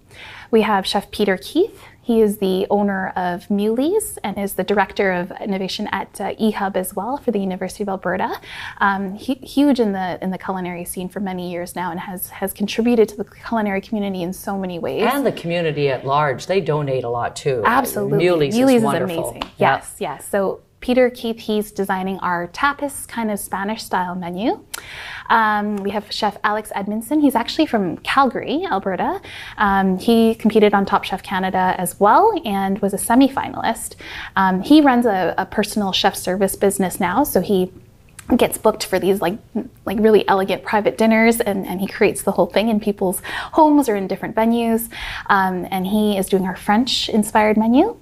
We 0.50 0.62
have 0.62 0.86
Chef 0.86 1.10
Peter 1.10 1.36
Keith. 1.36 1.80
He 2.02 2.20
is 2.20 2.38
the 2.38 2.66
owner 2.68 3.10
of 3.10 3.46
Meuwly's 3.48 4.18
and 4.24 4.36
is 4.36 4.54
the 4.54 4.64
director 4.64 5.12
of 5.12 5.30
innovation 5.40 5.88
at 5.92 6.20
uh, 6.20 6.34
eHub 6.34 6.76
as 6.76 6.94
well 6.94 7.16
for 7.16 7.30
the 7.30 7.38
University 7.38 7.84
of 7.84 7.88
Alberta. 7.88 8.40
Um, 8.80 9.16
hu- 9.16 9.36
huge 9.40 9.78
in 9.78 9.92
the 9.92 10.18
in 10.22 10.30
the 10.30 10.38
culinary 10.38 10.84
scene 10.84 11.08
for 11.08 11.20
many 11.20 11.50
years 11.50 11.76
now, 11.76 11.90
and 11.92 12.00
has 12.00 12.30
has 12.30 12.52
contributed 12.52 13.08
to 13.10 13.16
the 13.16 13.24
culinary 13.24 13.80
community 13.80 14.22
in 14.22 14.32
so 14.32 14.58
many 14.58 14.78
ways. 14.78 15.08
And 15.10 15.24
the 15.24 15.32
community 15.32 15.88
at 15.88 16.04
large, 16.04 16.46
they 16.46 16.60
donate 16.60 17.04
a 17.04 17.08
lot 17.08 17.36
too. 17.36 17.62
Absolutely. 17.64 18.26
Meuwly's, 18.26 18.54
Meuwly's 18.56 18.70
is 18.70 18.76
is 18.78 18.82
wonderful. 18.82 19.30
amazing. 19.30 19.50
Yes, 19.58 19.96
yes. 19.98 20.28
So 20.28 20.60
Peter 20.82 21.08
Keith, 21.10 21.38
he's 21.38 21.70
designing 21.70 22.18
our 22.18 22.48
tapas 22.48 23.06
kind 23.06 23.30
of 23.30 23.38
Spanish 23.38 23.84
style 23.84 24.16
menu. 24.16 24.62
Um, 25.30 25.76
we 25.76 25.90
have 25.90 26.10
Chef 26.12 26.36
Alex 26.42 26.72
Edmondson. 26.74 27.20
He's 27.20 27.36
actually 27.36 27.66
from 27.66 27.98
Calgary, 27.98 28.66
Alberta. 28.68 29.22
Um, 29.56 29.96
he 29.96 30.34
competed 30.34 30.74
on 30.74 30.84
Top 30.84 31.04
Chef 31.04 31.22
Canada 31.22 31.76
as 31.78 31.98
well 32.00 32.32
and 32.44 32.80
was 32.80 32.92
a 32.92 32.98
semi-finalist. 32.98 33.94
Um, 34.34 34.60
he 34.60 34.80
runs 34.80 35.06
a, 35.06 35.34
a 35.38 35.46
personal 35.46 35.92
chef 35.92 36.16
service 36.16 36.56
business 36.56 36.98
now, 36.98 37.22
so 37.22 37.40
he 37.40 37.72
gets 38.36 38.56
booked 38.56 38.84
for 38.84 38.98
these 38.98 39.20
like 39.20 39.38
like 39.84 39.98
really 39.98 40.26
elegant 40.28 40.62
private 40.62 40.96
dinners 40.96 41.40
and, 41.40 41.66
and 41.66 41.80
he 41.80 41.86
creates 41.86 42.22
the 42.22 42.32
whole 42.32 42.46
thing 42.46 42.68
in 42.68 42.80
people's 42.80 43.20
homes 43.52 43.88
or 43.88 43.96
in 43.96 44.06
different 44.06 44.34
venues 44.34 44.88
um, 45.26 45.66
and 45.70 45.86
he 45.86 46.16
is 46.16 46.28
doing 46.28 46.44
our 46.44 46.56
french 46.56 47.08
inspired 47.10 47.56
menu 47.56 47.96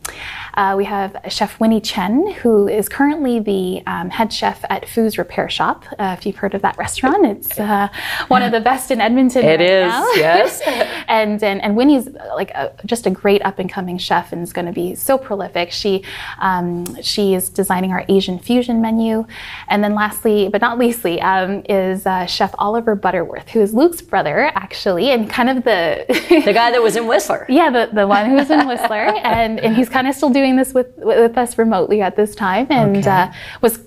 uh, 0.55 0.75
we 0.77 0.85
have 0.85 1.17
chef 1.29 1.59
winnie 1.61 1.81
chen 1.81 2.31
who 2.43 2.69
is 2.69 2.89
currently 2.89 3.39
the 3.39 3.83
um, 3.87 4.11
head 4.11 4.33
chef 4.33 4.65
at 4.71 4.89
Fu's 4.89 5.19
repair 5.19 5.49
shop 5.49 5.85
uh, 5.99 6.15
if 6.19 6.27
you've 6.27 6.37
heard 6.37 6.55
of 6.55 6.63
that 6.63 6.77
restaurant 6.79 7.25
it's 7.27 7.59
uh, 7.59 7.89
one 8.29 8.43
of 8.43 8.53
the 8.53 8.61
best 8.61 8.91
in 8.91 9.01
edmonton 9.01 9.45
It 9.45 9.49
right 9.49 9.61
is, 9.61 9.89
now. 9.89 10.11
yes. 10.15 10.61
and, 11.09 11.43
and 11.43 11.61
and 11.63 11.77
Winnie's 11.77 12.09
like 12.35 12.51
a, 12.51 12.73
just 12.87 13.07
a 13.07 13.11
great 13.11 13.43
up 13.43 13.59
and 13.59 13.71
coming 13.71 13.99
chef 13.99 14.33
and 14.33 14.43
is 14.43 14.53
going 14.53 14.67
to 14.67 14.73
be 14.73 14.95
so 14.95 15.17
prolific. 15.19 15.71
She 15.71 16.05
um, 16.41 17.01
she 17.03 17.35
is 17.35 17.49
designing 17.49 17.93
our 17.93 18.05
Asian 18.09 18.39
fusion 18.39 18.81
menu, 18.81 19.27
and 19.69 19.83
then 19.85 19.95
lastly 19.95 20.49
but 20.49 20.61
not 20.61 20.79
leastly 20.79 21.21
um, 21.21 21.63
is 21.69 22.07
uh, 22.07 22.27
Chef 22.27 22.55
Oliver 22.59 22.95
Butterworth, 22.95 23.49
who 23.51 23.61
is 23.61 23.73
Luke's 23.75 24.03
brother 24.03 24.51
actually, 24.55 25.11
and 25.11 25.29
kind 25.31 25.49
of 25.49 25.65
the 25.65 26.05
The 26.45 26.53
guy 26.53 26.71
that 26.71 26.83
was 26.83 26.97
in 26.97 27.07
Whistler. 27.07 27.47
yeah 27.49 27.71
the, 27.71 27.91
the 27.93 28.07
one 28.07 28.29
who's 28.31 28.51
in 28.51 28.67
Whistler, 28.67 28.97
and 29.25 29.61
and 29.61 29.77
he's 29.77 29.89
kind 29.89 30.07
of 30.07 30.15
still 30.15 30.31
doing 30.31 30.50
this 30.57 30.73
with 30.75 30.89
with 30.99 31.37
us 31.39 31.59
remotely 31.59 32.01
at 32.03 32.17
this 32.17 32.35
time, 32.35 32.67
and 32.71 32.97
Okay. 32.99 33.11
uh, 33.11 33.33
was 33.61 33.81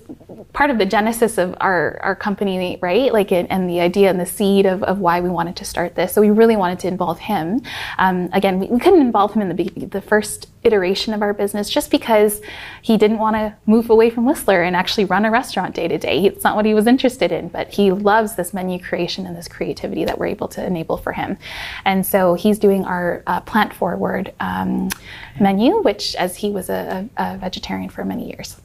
part 0.52 0.70
of 0.70 0.78
the 0.78 0.86
genesis 0.86 1.36
of 1.38 1.54
our, 1.60 1.98
our 2.02 2.14
company, 2.14 2.78
right? 2.80 3.12
Like, 3.12 3.32
and, 3.32 3.50
and 3.50 3.68
the 3.68 3.80
idea 3.80 4.08
and 4.10 4.20
the 4.20 4.26
seed 4.26 4.66
of, 4.66 4.82
of 4.84 4.98
why 5.00 5.20
we 5.20 5.28
wanted 5.28 5.56
to 5.56 5.64
start 5.64 5.94
this. 5.96 6.12
So 6.12 6.20
we 6.20 6.30
really 6.30 6.56
wanted 6.56 6.78
to 6.80 6.88
involve 6.88 7.18
him. 7.18 7.60
Um, 7.98 8.30
again, 8.32 8.60
we, 8.60 8.66
we 8.66 8.78
couldn't 8.78 9.00
involve 9.00 9.34
him 9.34 9.42
in 9.42 9.56
the, 9.56 9.64
the 9.86 10.00
first 10.00 10.48
iteration 10.64 11.14
of 11.14 11.22
our 11.22 11.32
business 11.32 11.68
just 11.70 11.90
because 11.90 12.40
he 12.82 12.96
didn't 12.96 13.18
want 13.18 13.36
to 13.36 13.54
move 13.66 13.90
away 13.90 14.10
from 14.10 14.24
Whistler 14.24 14.62
and 14.62 14.74
actually 14.74 15.04
run 15.04 15.24
a 15.24 15.30
restaurant 15.30 15.74
day 15.74 15.88
to 15.88 15.98
day. 15.98 16.24
It's 16.24 16.42
not 16.42 16.56
what 16.56 16.64
he 16.64 16.74
was 16.74 16.86
interested 16.86 17.30
in, 17.30 17.48
but 17.48 17.68
he 17.72 17.92
loves 17.92 18.34
this 18.34 18.52
menu 18.54 18.78
creation 18.82 19.26
and 19.26 19.36
this 19.36 19.48
creativity 19.48 20.04
that 20.04 20.18
we're 20.18 20.26
able 20.26 20.48
to 20.48 20.64
enable 20.64 20.96
for 20.96 21.12
him. 21.12 21.38
And 21.84 22.04
so 22.04 22.34
he's 22.34 22.58
doing 22.58 22.84
our 22.84 23.22
uh, 23.26 23.40
plant 23.40 23.74
forward 23.74 24.32
um, 24.40 24.88
menu, 25.38 25.82
which 25.82 26.16
as 26.16 26.36
he 26.36 26.50
was 26.50 26.70
a, 26.70 27.08
a, 27.16 27.36
vegetarian 27.38 27.90
for 27.90 28.04
many 28.04 28.28
years. 28.28 28.56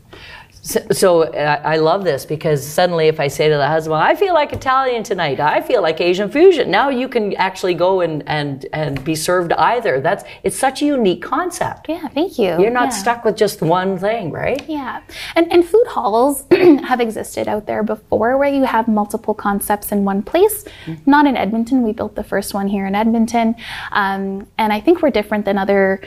So, 0.62 0.80
so 0.92 1.22
uh, 1.24 1.62
I 1.64 1.78
love 1.78 2.04
this 2.04 2.26
because 2.26 2.66
suddenly, 2.66 3.08
if 3.08 3.20
I 3.20 3.28
say 3.30 3.48
to 3.50 3.56
the 3.56 3.68
husband, 3.68 3.96
"I 4.02 4.14
feel 4.16 4.34
like 4.34 4.52
Italian 4.52 5.04
tonight," 5.04 5.40
I 5.40 5.62
feel 5.62 5.82
like 5.82 6.02
Asian 6.02 6.30
fusion. 6.30 6.70
Now 6.70 6.90
you 6.90 7.08
can 7.08 7.34
actually 7.38 7.74
go 7.76 8.02
and 8.02 8.24
and 8.28 8.66
and 8.74 9.02
be 9.04 9.16
served 9.16 9.54
either. 9.54 10.02
That's 10.02 10.24
it's 10.44 10.58
such 10.58 10.82
a 10.82 10.86
unique 10.86 11.22
concept. 11.22 11.88
Yeah, 11.88 12.08
thank 12.10 12.38
you. 12.38 12.60
You're 12.62 12.72
not 12.72 12.90
Yeah. 12.90 13.02
stuck 13.04 13.26
with 13.26 13.38
just 13.38 13.62
one 13.62 13.98
thing, 13.98 14.32
right? 14.32 14.62
Yeah, 14.68 15.02
and, 15.36 15.52
and 15.52 15.64
food 15.66 15.88
halls 15.88 16.44
have 16.52 17.00
existed 17.00 17.48
out 17.48 17.66
there 17.66 17.82
before 17.82 18.38
where 18.38 18.50
you 18.54 18.66
have 18.66 18.88
multiple 18.88 19.34
concepts 19.34 19.92
in 19.94 20.04
one 20.04 20.22
place. 20.24 20.66
Not 21.06 21.26
in 21.26 21.38
Edmonton. 21.38 21.84
We 21.84 21.94
built 21.94 22.16
the 22.16 22.24
first 22.24 22.54
one 22.54 22.68
here 22.68 22.86
in 22.86 22.96
Edmonton, 22.96 23.56
um, 23.92 24.46
and 24.58 24.74
I 24.74 24.82
think 24.82 25.02
we're 25.02 25.12
different 25.12 25.46
than 25.46 25.58
other 25.58 26.02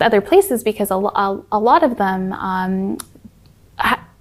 other 0.00 0.20
places 0.20 0.62
because 0.64 0.90
a, 0.90 0.96
a, 0.96 1.42
a 1.52 1.58
lot 1.58 1.82
of 1.82 1.96
them 1.96 2.32
um, 2.32 2.98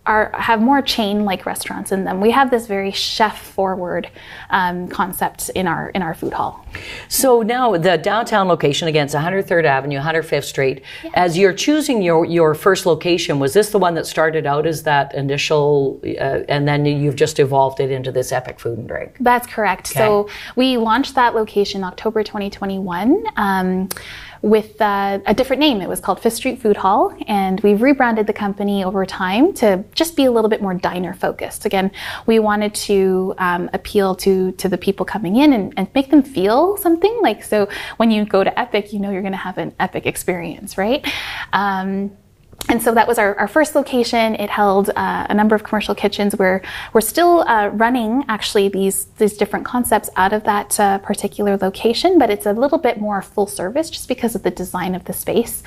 are 0.05 0.31
have 0.33 0.61
more 0.61 0.81
chain 0.81 1.23
like 1.23 1.45
restaurants 1.45 1.91
in 1.91 2.03
them. 2.03 2.19
We 2.19 2.31
have 2.31 2.51
this 2.51 2.67
very 2.67 2.91
chef 2.91 3.41
forward 3.41 4.09
um, 4.49 4.87
concept 4.89 5.49
in 5.49 5.65
our 5.65 5.89
in 5.89 6.01
our 6.01 6.13
food 6.13 6.33
hall. 6.33 6.65
So 7.07 7.41
now 7.41 7.77
the 7.77 7.97
downtown 7.97 8.47
location 8.47 8.87
against 8.87 9.15
103rd 9.15 9.63
Avenue, 9.63 9.99
105th 9.99 10.43
Street. 10.43 10.83
As 11.13 11.37
you're 11.37 11.53
choosing 11.53 12.01
your 12.01 12.25
your 12.25 12.53
first 12.53 12.85
location, 12.85 13.39
was 13.39 13.53
this 13.53 13.69
the 13.69 13.79
one 13.79 13.93
that 13.95 14.05
started 14.05 14.45
out 14.45 14.65
as 14.65 14.83
that 14.83 15.13
initial, 15.13 16.01
uh, 16.03 16.43
and 16.49 16.67
then 16.67 16.85
you've 16.85 17.15
just 17.15 17.39
evolved 17.39 17.79
it 17.79 17.89
into 17.89 18.11
this 18.11 18.33
epic 18.33 18.59
food 18.59 18.77
and 18.77 18.87
drink? 18.87 19.15
That's 19.21 19.47
correct. 19.47 19.87
So 19.87 20.29
we 20.57 20.77
launched 20.77 21.15
that 21.15 21.33
location 21.33 21.83
October 21.83 22.23
2021 22.23 23.23
um, 23.37 23.89
with 24.43 24.79
uh, 24.81 25.19
a 25.25 25.33
different 25.33 25.61
name. 25.61 25.81
It 25.81 25.87
was 25.87 26.01
called 26.01 26.19
Fifth 26.19 26.33
Street 26.33 26.61
Food 26.61 26.75
Hall, 26.75 27.15
and 27.27 27.61
we've 27.61 27.81
rebranded 27.81 28.27
the 28.27 28.33
company 28.33 28.83
over 28.83 29.05
time 29.05 29.53
to 29.53 29.85
just 29.95 30.17
be 30.17 30.25
a 30.25 30.31
little 30.31 30.49
bit 30.49 30.61
more 30.61 30.73
diner 30.73 31.13
focused. 31.13 31.65
Again, 31.65 31.89
we 32.25 32.39
wanted 32.39 32.75
to 32.75 33.33
um, 33.37 33.69
appeal 33.71 34.13
to 34.15 34.51
to 34.51 34.67
the 34.67 34.77
people 34.77 35.05
coming 35.05 35.37
in 35.37 35.53
and, 35.53 35.73
and 35.77 35.87
make 35.95 36.11
them 36.11 36.21
feel 36.21 36.75
something. 36.75 37.17
Like 37.21 37.41
so, 37.41 37.69
when 37.95 38.11
you 38.11 38.25
go 38.25 38.43
to 38.43 38.59
Epic, 38.59 38.91
you 38.91 38.99
know 38.99 39.11
you're 39.11 39.21
going 39.21 39.31
to 39.31 39.37
have 39.37 39.57
an 39.57 39.73
epic 39.79 40.05
experience, 40.05 40.77
right? 40.77 41.07
Um, 41.53 42.11
and 42.69 42.81
so 42.81 42.93
that 42.93 43.07
was 43.07 43.17
our, 43.17 43.35
our 43.35 43.47
first 43.47 43.75
location. 43.75 44.35
It 44.35 44.49
held 44.49 44.89
uh, 44.95 45.27
a 45.29 45.33
number 45.33 45.53
of 45.55 45.63
commercial 45.63 45.93
kitchens. 45.93 46.35
We're, 46.35 46.61
we're 46.93 47.01
still 47.01 47.41
uh, 47.41 47.67
running 47.67 48.23
actually 48.29 48.69
these, 48.69 49.05
these 49.17 49.35
different 49.35 49.65
concepts 49.65 50.09
out 50.15 50.33
of 50.33 50.43
that 50.45 50.79
uh, 50.79 50.97
particular 50.99 51.57
location, 51.57 52.17
but 52.17 52.29
it's 52.29 52.45
a 52.45 52.53
little 52.53 52.77
bit 52.77 52.99
more 52.99 53.21
full 53.21 53.47
service 53.47 53.89
just 53.89 54.07
because 54.07 54.33
of 54.33 54.43
the 54.43 54.51
design 54.51 54.95
of 54.95 55.03
the 55.05 55.13
space. 55.13 55.61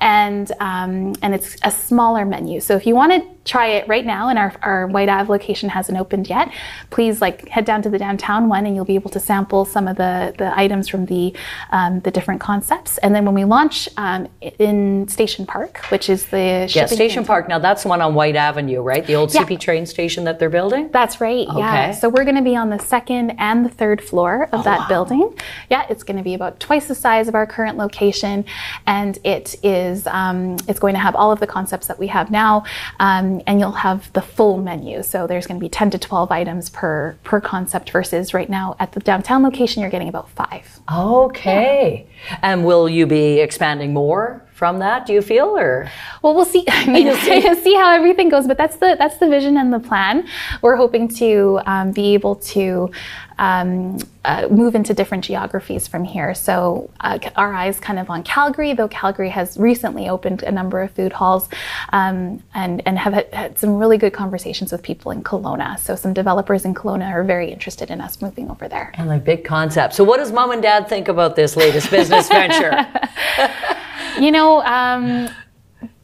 And, 0.00 0.50
um, 0.60 1.14
and 1.20 1.34
it's 1.34 1.56
a 1.64 1.70
smaller 1.70 2.24
menu. 2.24 2.60
So 2.60 2.76
if 2.76 2.86
you 2.86 2.94
want 2.94 3.12
to 3.12 3.28
try 3.44 3.68
it 3.68 3.88
right 3.88 4.04
now, 4.04 4.28
and 4.28 4.38
our, 4.38 4.54
our 4.62 4.86
Whyte 4.86 5.08
Ave 5.08 5.28
location 5.28 5.68
hasn't 5.68 5.98
opened 5.98 6.28
yet, 6.28 6.52
please 6.90 7.20
like 7.20 7.48
head 7.48 7.64
down 7.64 7.82
to 7.82 7.90
the 7.90 7.98
downtown 7.98 8.48
one 8.48 8.66
and 8.66 8.74
you'll 8.74 8.84
be 8.84 8.94
able 8.94 9.10
to 9.10 9.20
sample 9.20 9.64
some 9.64 9.88
of 9.88 9.96
the, 9.96 10.34
the 10.38 10.56
items 10.58 10.88
from 10.88 11.06
the, 11.06 11.34
um, 11.70 12.00
the 12.00 12.10
different 12.10 12.40
concepts. 12.40 12.98
And 12.98 13.14
then 13.14 13.24
when 13.24 13.34
we 13.34 13.44
launch 13.44 13.88
um, 13.96 14.28
in 14.40 15.08
Station 15.08 15.46
Park, 15.46 15.78
which 15.88 16.08
is 16.08 16.25
the 16.26 16.68
yeah, 16.70 16.86
Station. 16.86 17.24
Park. 17.24 17.48
Now 17.48 17.58
that's 17.58 17.82
the 17.82 17.88
one 17.88 18.00
on 18.00 18.14
Whyte 18.14 18.36
Avenue, 18.36 18.80
right? 18.80 19.06
The 19.06 19.14
old 19.14 19.32
yeah. 19.32 19.44
CP 19.44 19.60
train 19.60 19.86
station 19.86 20.24
that 20.24 20.38
they're 20.38 20.50
building. 20.50 20.90
That's 20.90 21.20
right. 21.20 21.48
Okay. 21.48 21.58
Yeah. 21.58 21.90
So 21.92 22.08
we're 22.08 22.24
going 22.24 22.36
to 22.36 22.42
be 22.42 22.56
on 22.56 22.70
the 22.70 22.78
second 22.78 23.32
and 23.38 23.64
the 23.64 23.68
third 23.68 24.02
floor 24.02 24.44
of 24.52 24.60
oh, 24.60 24.62
that 24.62 24.80
wow. 24.80 24.88
building. 24.88 25.38
Yeah, 25.70 25.86
it's 25.88 26.02
going 26.02 26.16
to 26.16 26.22
be 26.22 26.34
about 26.34 26.60
twice 26.60 26.88
the 26.88 26.94
size 26.94 27.28
of 27.28 27.34
our 27.34 27.46
current 27.46 27.78
location, 27.78 28.44
and 28.86 29.18
it 29.24 29.56
is 29.62 30.06
um, 30.06 30.56
it's 30.68 30.78
going 30.78 30.94
to 30.94 31.00
have 31.00 31.14
all 31.14 31.32
of 31.32 31.40
the 31.40 31.46
concepts 31.46 31.86
that 31.86 31.98
we 31.98 32.06
have 32.08 32.30
now, 32.30 32.64
um, 33.00 33.42
and 33.46 33.60
you'll 33.60 33.72
have 33.72 34.12
the 34.12 34.22
full 34.22 34.58
menu. 34.58 35.02
So 35.02 35.26
there's 35.26 35.46
going 35.46 35.58
to 35.58 35.64
be 35.64 35.68
10 35.68 35.90
to 35.90 35.98
12 35.98 36.30
items 36.30 36.70
per 36.70 37.16
per 37.24 37.40
concept 37.40 37.90
versus 37.90 38.34
right 38.34 38.48
now 38.48 38.76
at 38.78 38.92
the 38.92 39.00
downtown 39.00 39.42
location 39.42 39.80
you're 39.80 39.90
getting 39.90 40.08
about 40.08 40.30
five. 40.30 40.80
Okay. 40.92 42.06
Yeah. 42.28 42.38
And 42.42 42.64
will 42.64 42.88
you 42.88 43.06
be 43.06 43.40
expanding 43.40 43.92
more 43.92 44.42
from 44.56 44.78
that 44.78 45.04
do 45.06 45.12
you 45.12 45.20
feel 45.20 45.56
or? 45.56 45.88
Well 46.22 46.34
we'll 46.34 46.46
see 46.46 46.64
i 46.68 46.86
mean 46.86 47.14
see. 47.16 47.54
see 47.62 47.74
how 47.74 47.92
everything 47.94 48.28
goes 48.30 48.46
but 48.46 48.56
that's 48.56 48.76
the 48.76 48.96
that's 48.98 49.18
the 49.18 49.28
vision 49.28 49.56
and 49.56 49.72
the 49.72 49.80
plan. 49.80 50.26
We're 50.62 50.76
hoping 50.76 51.08
to 51.16 51.60
um, 51.66 51.92
be 51.92 52.14
able 52.14 52.36
to 52.36 52.90
um, 53.38 53.98
uh, 54.24 54.48
move 54.50 54.74
into 54.74 54.94
different 54.94 55.24
geographies 55.24 55.86
from 55.86 56.04
here. 56.04 56.34
So 56.34 56.90
uh, 57.00 57.18
our 57.36 57.52
eyes 57.52 57.78
kind 57.78 57.98
of 57.98 58.08
on 58.08 58.22
calgary 58.22 58.72
though 58.72 58.88
calgary 58.88 59.28
has 59.28 59.58
recently 59.58 60.08
opened 60.08 60.42
a 60.42 60.50
number 60.50 60.80
of 60.80 60.90
food 60.92 61.12
halls 61.12 61.48
um, 61.92 62.42
and 62.54 62.82
and 62.86 62.98
have 62.98 63.12
had, 63.12 63.34
had, 63.34 63.58
some 63.58 63.76
really 63.76 63.98
good 63.98 64.12
conversations 64.12 64.72
with 64.72 64.82
people 64.82 65.10
in 65.12 65.22
Kelowna. 65.22 65.78
So 65.78 65.96
some 65.96 66.14
developers 66.14 66.64
in 66.64 66.74
Kelowna 66.74 67.10
are 67.12 67.24
very 67.24 67.50
interested 67.50 67.90
in 67.90 68.00
us 68.00 68.22
moving 68.22 68.50
over 68.50 68.68
there. 68.68 68.92
And 68.94 69.08
like 69.08 69.24
big 69.24 69.44
concept. 69.44 69.94
So 69.94 70.02
what 70.02 70.16
does 70.16 70.32
mom 70.32 70.50
and 70.50 70.62
dad 70.62 70.88
think 70.88 71.08
about 71.08 71.36
this 71.36 71.56
latest 71.56 71.90
business 71.90 72.28
venture 72.28 72.72
you 74.18 74.32
know, 74.32 74.62
um, 74.62 75.28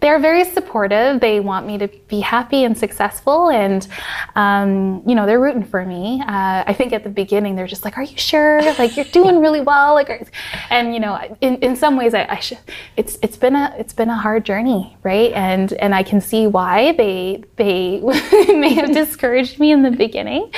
they're 0.00 0.18
very 0.18 0.44
supportive. 0.44 1.20
They 1.20 1.38
want 1.38 1.64
me 1.64 1.78
to 1.78 1.88
be 2.08 2.20
happy 2.20 2.64
and 2.64 2.76
successful, 2.76 3.50
and 3.50 3.86
um, 4.34 5.02
you 5.06 5.14
know 5.14 5.26
they're 5.26 5.40
rooting 5.40 5.64
for 5.64 5.84
me. 5.86 6.20
Uh, 6.20 6.64
I 6.66 6.74
think 6.76 6.92
at 6.92 7.04
the 7.04 7.10
beginning 7.10 7.54
they're 7.54 7.68
just 7.68 7.84
like, 7.84 7.96
"Are 7.96 8.02
you 8.02 8.18
sure? 8.18 8.60
Like 8.78 8.96
you're 8.96 9.06
doing 9.06 9.40
really 9.40 9.60
well." 9.60 9.94
Like, 9.94 10.28
and 10.70 10.92
you 10.92 11.00
know, 11.00 11.18
in, 11.40 11.56
in 11.58 11.76
some 11.76 11.96
ways, 11.96 12.14
I, 12.14 12.26
I 12.28 12.38
should. 12.40 12.58
It's 12.96 13.16
it's 13.22 13.36
been 13.36 13.54
a 13.54 13.74
it's 13.78 13.92
been 13.92 14.10
a 14.10 14.16
hard 14.16 14.44
journey, 14.44 14.96
right? 15.04 15.32
And 15.32 15.72
and 15.74 15.94
I 15.94 16.02
can 16.02 16.20
see 16.20 16.48
why 16.48 16.92
they 16.92 17.44
they 17.56 18.00
may 18.48 18.74
have 18.74 18.92
discouraged 18.92 19.60
me 19.60 19.70
in 19.70 19.82
the 19.82 19.92
beginning. 19.92 20.50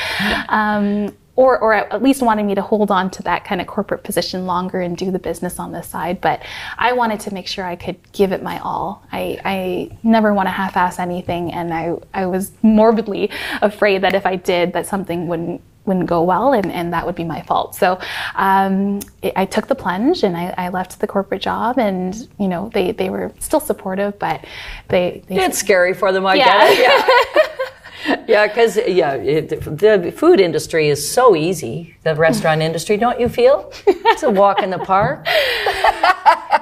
Um, 0.48 1.14
or, 1.36 1.58
or 1.58 1.74
at 1.74 2.02
least 2.02 2.22
wanted 2.22 2.44
me 2.44 2.54
to 2.54 2.62
hold 2.62 2.90
on 2.90 3.10
to 3.10 3.22
that 3.24 3.44
kind 3.44 3.60
of 3.60 3.66
corporate 3.66 4.04
position 4.04 4.46
longer 4.46 4.80
and 4.80 4.96
do 4.96 5.10
the 5.10 5.18
business 5.18 5.58
on 5.58 5.72
the 5.72 5.82
side. 5.82 6.20
But 6.20 6.42
I 6.78 6.92
wanted 6.92 7.20
to 7.20 7.34
make 7.34 7.48
sure 7.48 7.64
I 7.64 7.76
could 7.76 7.96
give 8.12 8.32
it 8.32 8.42
my 8.42 8.58
all. 8.60 9.04
I, 9.12 9.40
I 9.44 9.98
never 10.02 10.32
want 10.32 10.46
to 10.46 10.52
half-ass 10.52 10.98
anything, 10.98 11.52
and 11.52 11.74
I, 11.74 11.96
I 12.12 12.26
was 12.26 12.52
morbidly 12.62 13.30
afraid 13.62 14.02
that 14.02 14.14
if 14.14 14.26
I 14.26 14.36
did, 14.36 14.72
that 14.74 14.86
something 14.86 15.26
wouldn't 15.26 15.60
wouldn't 15.86 16.06
go 16.06 16.22
well 16.22 16.52
and, 16.52 16.72
and 16.72 16.92
that 16.92 17.04
would 17.04 17.14
be 17.14 17.24
my 17.24 17.42
fault. 17.42 17.74
So 17.74 18.00
um, 18.36 19.00
it, 19.22 19.34
I 19.36 19.44
took 19.44 19.66
the 19.66 19.74
plunge 19.74 20.22
and 20.22 20.36
I, 20.36 20.54
I, 20.56 20.68
left 20.70 20.98
the 20.98 21.06
corporate 21.06 21.42
job 21.42 21.78
and 21.78 22.26
you 22.38 22.48
know 22.48 22.70
they, 22.72 22.92
they 22.92 23.10
were 23.10 23.32
still 23.38 23.60
supportive 23.60 24.18
but 24.18 24.44
they, 24.88 25.22
they 25.26 25.44
It's 25.44 25.58
scary 25.58 25.92
for 25.92 26.10
them, 26.10 26.24
I 26.24 26.36
yeah. 26.36 26.70
it. 26.70 26.78
Yeah. 27.36 27.73
yeah, 28.28 28.46
because 28.46 28.76
yeah, 28.76 29.14
it, 29.14 29.48
the 29.48 30.12
food 30.14 30.40
industry 30.40 30.88
is 30.88 31.08
so 31.10 31.34
easy. 31.34 31.96
The 32.02 32.14
restaurant 32.14 32.60
industry, 32.60 32.96
don't 32.96 33.18
you 33.18 33.28
feel? 33.28 33.72
It's 33.86 34.22
a 34.22 34.30
walk 34.30 34.62
in 34.62 34.70
the 34.70 34.78
park. 34.78 35.26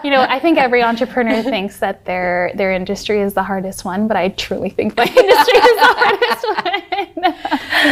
you 0.05 0.11
know, 0.11 0.23
I 0.23 0.39
think 0.39 0.59
every 0.59 0.83
entrepreneur 0.83 1.43
thinks 1.43 1.79
that 1.79 2.05
their 2.05 2.53
their 2.55 2.73
industry 2.73 3.21
is 3.21 3.35
the 3.35 3.43
hardest 3.43 3.85
one, 3.85 4.09
but 4.09 4.17
I 4.17 4.31
truly 4.31 4.71
think 4.71 4.97
my 4.97 5.05
industry 5.23 5.59
is 5.59 5.77
the 5.77 5.95
hardest 5.99 6.45
one. 6.49 7.03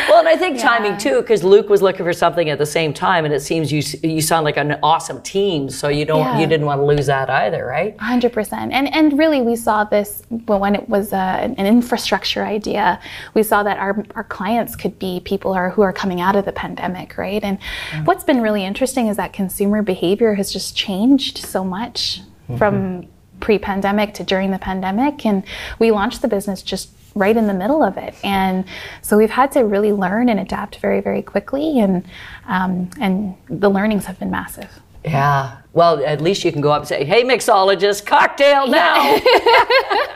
well, 0.09 0.19
and 0.19 0.29
I 0.29 0.37
think 0.37 0.57
yeah. 0.57 0.63
timing 0.63 0.99
too, 0.99 1.21
because 1.21 1.45
Luke 1.45 1.69
was 1.69 1.83
looking 1.83 2.05
for 2.05 2.13
something 2.13 2.49
at 2.49 2.59
the 2.59 2.67
same 2.67 2.93
time, 2.93 3.25
and 3.25 3.33
it 3.33 3.41
seems 3.41 3.71
you 3.73 3.83
you 4.09 4.21
sound 4.21 4.45
like 4.45 4.57
an 4.57 4.79
awesome 4.83 5.23
team, 5.23 5.71
so 5.71 5.89
you 5.89 6.05
don't 6.05 6.21
yeah. 6.21 6.41
you 6.41 6.47
didn't 6.47 6.67
want 6.67 6.81
to 6.81 6.85
lose 6.85 7.07
that 7.07 7.31
either, 7.31 7.65
right? 7.65 7.99
Hundred 7.99 8.33
percent. 8.33 8.73
And 8.73 8.93
and 8.95 9.19
really, 9.19 9.41
we 9.43 9.57
saw 9.57 9.85
this 9.85 10.23
when 10.29 10.75
it 10.75 10.89
was 10.89 11.13
a, 11.13 11.17
an 11.17 11.67
infrastructure 11.67 12.45
idea. 12.45 13.01
We 13.35 13.43
saw 13.43 13.63
that 13.63 13.79
our 13.79 14.05
our 14.15 14.25
clients 14.25 14.77
could 14.77 14.99
be 14.99 15.21
people 15.21 15.53
are, 15.53 15.71
who 15.71 15.83
are 15.83 15.93
coming 15.93 16.21
out 16.21 16.37
of 16.37 16.45
the 16.45 16.53
pandemic, 16.53 17.17
right? 17.17 17.43
And 17.43 17.59
mm-hmm. 17.59 18.05
what's 18.05 18.25
been 18.25 18.41
really 18.41 18.65
interesting 18.65 19.09
is 19.09 19.17
that 19.17 19.33
consumer 19.33 19.83
behavior 19.83 20.35
has 20.35 20.53
just 20.53 20.77
changed 20.77 21.39
so 21.39 21.65
much 21.65 22.00
mm-hmm. 22.01 22.57
from 22.57 23.07
pre-pandemic 23.41 24.13
to 24.15 24.25
during 24.25 24.51
the 24.51 24.59
pandemic 24.59 25.25
and 25.25 25.43
we 25.79 25.91
launched 25.91 26.21
the 26.21 26.29
business 26.29 26.63
just 26.63 26.91
right 27.15 27.37
in 27.37 27.47
the 27.47 27.55
middle 27.55 27.83
of 27.83 27.97
it 27.97 28.15
and 28.23 28.65
so 29.03 29.17
we've 29.17 29.31
had 29.31 29.51
to 29.51 29.61
really 29.61 29.93
learn 29.93 30.29
and 30.29 30.39
adapt 30.39 30.77
very 30.77 31.01
very 31.01 31.23
quickly 31.23 31.81
and 31.81 32.05
um, 32.47 32.91
and 33.01 33.35
the 33.49 33.71
learnings 33.71 34.05
have 34.05 34.19
been 34.19 34.31
massive 34.31 34.81
yeah. 35.05 35.57
Well, 35.73 36.05
at 36.05 36.21
least 36.21 36.45
you 36.45 36.51
can 36.51 36.61
go 36.61 36.73
up 36.73 36.81
and 36.81 36.89
say, 36.89 37.05
"Hey, 37.05 37.23
mixologist, 37.23 38.05
cocktail 38.05 38.67
now." 38.67 38.97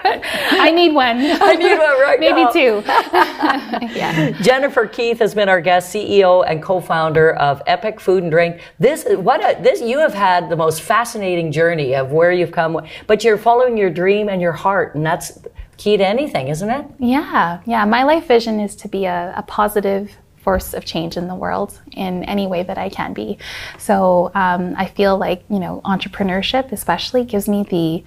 I 0.04 0.72
need 0.74 0.92
one. 0.94 1.18
I 1.18 1.54
need 1.54 1.78
one 1.78 2.00
right 2.00 2.18
Maybe 2.18 2.42
now. 2.44 2.50
two. 2.50 2.82
yeah. 3.96 4.30
Jennifer 4.42 4.86
Keith 4.86 5.18
has 5.20 5.34
been 5.34 5.48
our 5.48 5.60
guest, 5.60 5.94
CEO 5.94 6.44
and 6.46 6.62
co-founder 6.62 7.34
of 7.34 7.62
Epic 7.66 8.00
Food 8.00 8.22
and 8.24 8.32
Drink. 8.32 8.60
This 8.80 9.06
what 9.08 9.40
a, 9.42 9.62
this 9.62 9.80
you 9.80 9.98
have 9.98 10.14
had 10.14 10.48
the 10.50 10.56
most 10.56 10.82
fascinating 10.82 11.52
journey 11.52 11.94
of 11.94 12.10
where 12.10 12.32
you've 12.32 12.52
come, 12.52 12.80
but 13.06 13.22
you're 13.22 13.38
following 13.38 13.76
your 13.76 13.90
dream 13.90 14.28
and 14.28 14.42
your 14.42 14.52
heart, 14.52 14.94
and 14.96 15.06
that's 15.06 15.38
key 15.76 15.96
to 15.96 16.06
anything, 16.06 16.48
isn't 16.48 16.70
it? 16.70 16.84
Yeah, 16.98 17.60
yeah. 17.64 17.84
My 17.84 18.02
life 18.02 18.26
vision 18.26 18.58
is 18.60 18.74
to 18.76 18.88
be 18.88 19.04
a, 19.04 19.34
a 19.36 19.42
positive 19.42 20.16
force 20.44 20.74
of 20.74 20.84
change 20.84 21.16
in 21.16 21.26
the 21.26 21.34
world 21.34 21.80
in 21.92 22.22
any 22.24 22.46
way 22.46 22.62
that 22.62 22.78
I 22.78 22.88
can 22.88 23.14
be. 23.14 23.38
So 23.78 24.30
um, 24.34 24.74
I 24.76 24.86
feel 24.86 25.16
like 25.16 25.42
you 25.48 25.58
know 25.58 25.80
entrepreneurship, 25.84 26.70
especially, 26.70 27.24
gives 27.24 27.48
me 27.48 27.64
the 27.64 28.04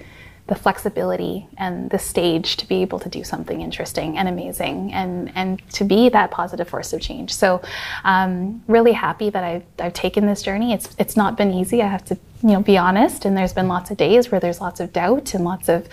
the 0.48 0.56
flexibility 0.56 1.46
and 1.58 1.90
the 1.90 2.00
stage 2.00 2.56
to 2.56 2.66
be 2.68 2.82
able 2.82 3.00
to 3.00 3.10
do 3.10 3.22
something 3.22 3.60
interesting 3.60 4.18
and 4.18 4.30
amazing 4.30 4.94
and 4.94 5.30
and 5.36 5.62
to 5.74 5.84
be 5.84 6.08
that 6.10 6.32
positive 6.32 6.70
force 6.70 6.94
of 6.94 7.02
change. 7.02 7.34
So 7.34 7.62
um, 8.06 8.64
really 8.68 8.94
happy 8.94 9.30
that 9.30 9.44
I've, 9.44 9.66
I've 9.80 9.94
taken 9.94 10.26
this 10.26 10.42
journey. 10.42 10.72
It's 10.72 10.96
it's 10.98 11.18
not 11.18 11.38
been 11.38 11.52
easy. 11.54 11.82
I 11.82 11.88
have 11.88 12.06
to 12.06 12.18
you 12.44 12.54
know 12.54 12.62
be 12.62 12.78
honest 12.78 13.26
and 13.26 13.36
there's 13.36 13.54
been 13.54 13.68
lots 13.68 13.92
of 13.92 13.98
days 13.98 14.32
where 14.32 14.40
there's 14.40 14.62
lots 14.62 14.80
of 14.80 14.94
doubt 14.94 15.34
and 15.34 15.44
lots 15.44 15.68
of 15.70 15.88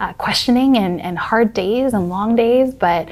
uh, 0.00 0.12
questioning 0.14 0.78
and, 0.78 1.00
and 1.00 1.18
hard 1.18 1.52
days 1.52 1.92
and 1.92 2.08
long 2.08 2.34
days 2.34 2.74
but 2.74 3.08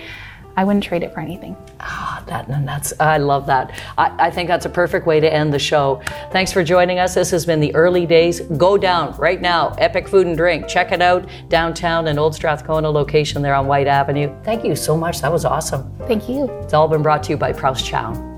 I 0.57 0.65
wouldn't 0.65 0.85
trade 0.85 1.03
it 1.03 1.13
for 1.15 1.21
anything. 1.21 1.55
Ah, 1.81 2.23
that 2.27 2.49
and 2.49 2.67
that's 2.67 2.93
I 2.99 3.19
love 3.19 3.47
that. 3.47 3.81
I, 3.97 4.27
I 4.27 4.31
think 4.31 4.49
that's 4.49 4.67
a 4.67 4.71
perfect 4.71 5.07
way 5.07 5.21
to 5.21 5.33
end 5.33 5.53
the 5.53 5.59
show. 5.59 6.03
Thanks 6.31 6.53
for 6.53 6.65
joining 6.65 6.99
us. 6.99 7.15
This 7.15 7.31
has 7.31 7.47
been 7.47 7.61
the 7.61 7.75
early 7.75 8.07
days. 8.07 8.41
Go 8.41 8.77
down 8.77 9.17
right 9.17 9.41
now. 9.41 9.75
Epic 9.79 10.09
Food 10.09 10.27
and 10.27 10.37
Drink. 10.37 10.67
Check 10.67 10.93
it 10.93 11.01
out 11.01 11.29
downtown 11.49 12.09
in 12.09 12.19
Old 12.19 12.35
Strathcona 12.35 12.91
location 12.91 13.43
there 13.43 13.55
on 13.55 13.67
Whyte 13.67 13.87
Avenue. 13.87 14.35
Thank 14.43 14.65
you 14.65 14.75
so 14.75 14.97
much. 14.97 15.21
That 15.21 15.33
was 15.33 15.45
awesome. 15.45 15.93
Thank 16.09 16.29
you. 16.29 16.45
It's 16.63 16.75
all 16.75 16.89
been 16.89 17.03
brought 17.03 17.23
to 17.25 17.31
you 17.31 17.37
by 17.37 17.53
Prowse 17.53 17.83
Chowne. 17.83 18.29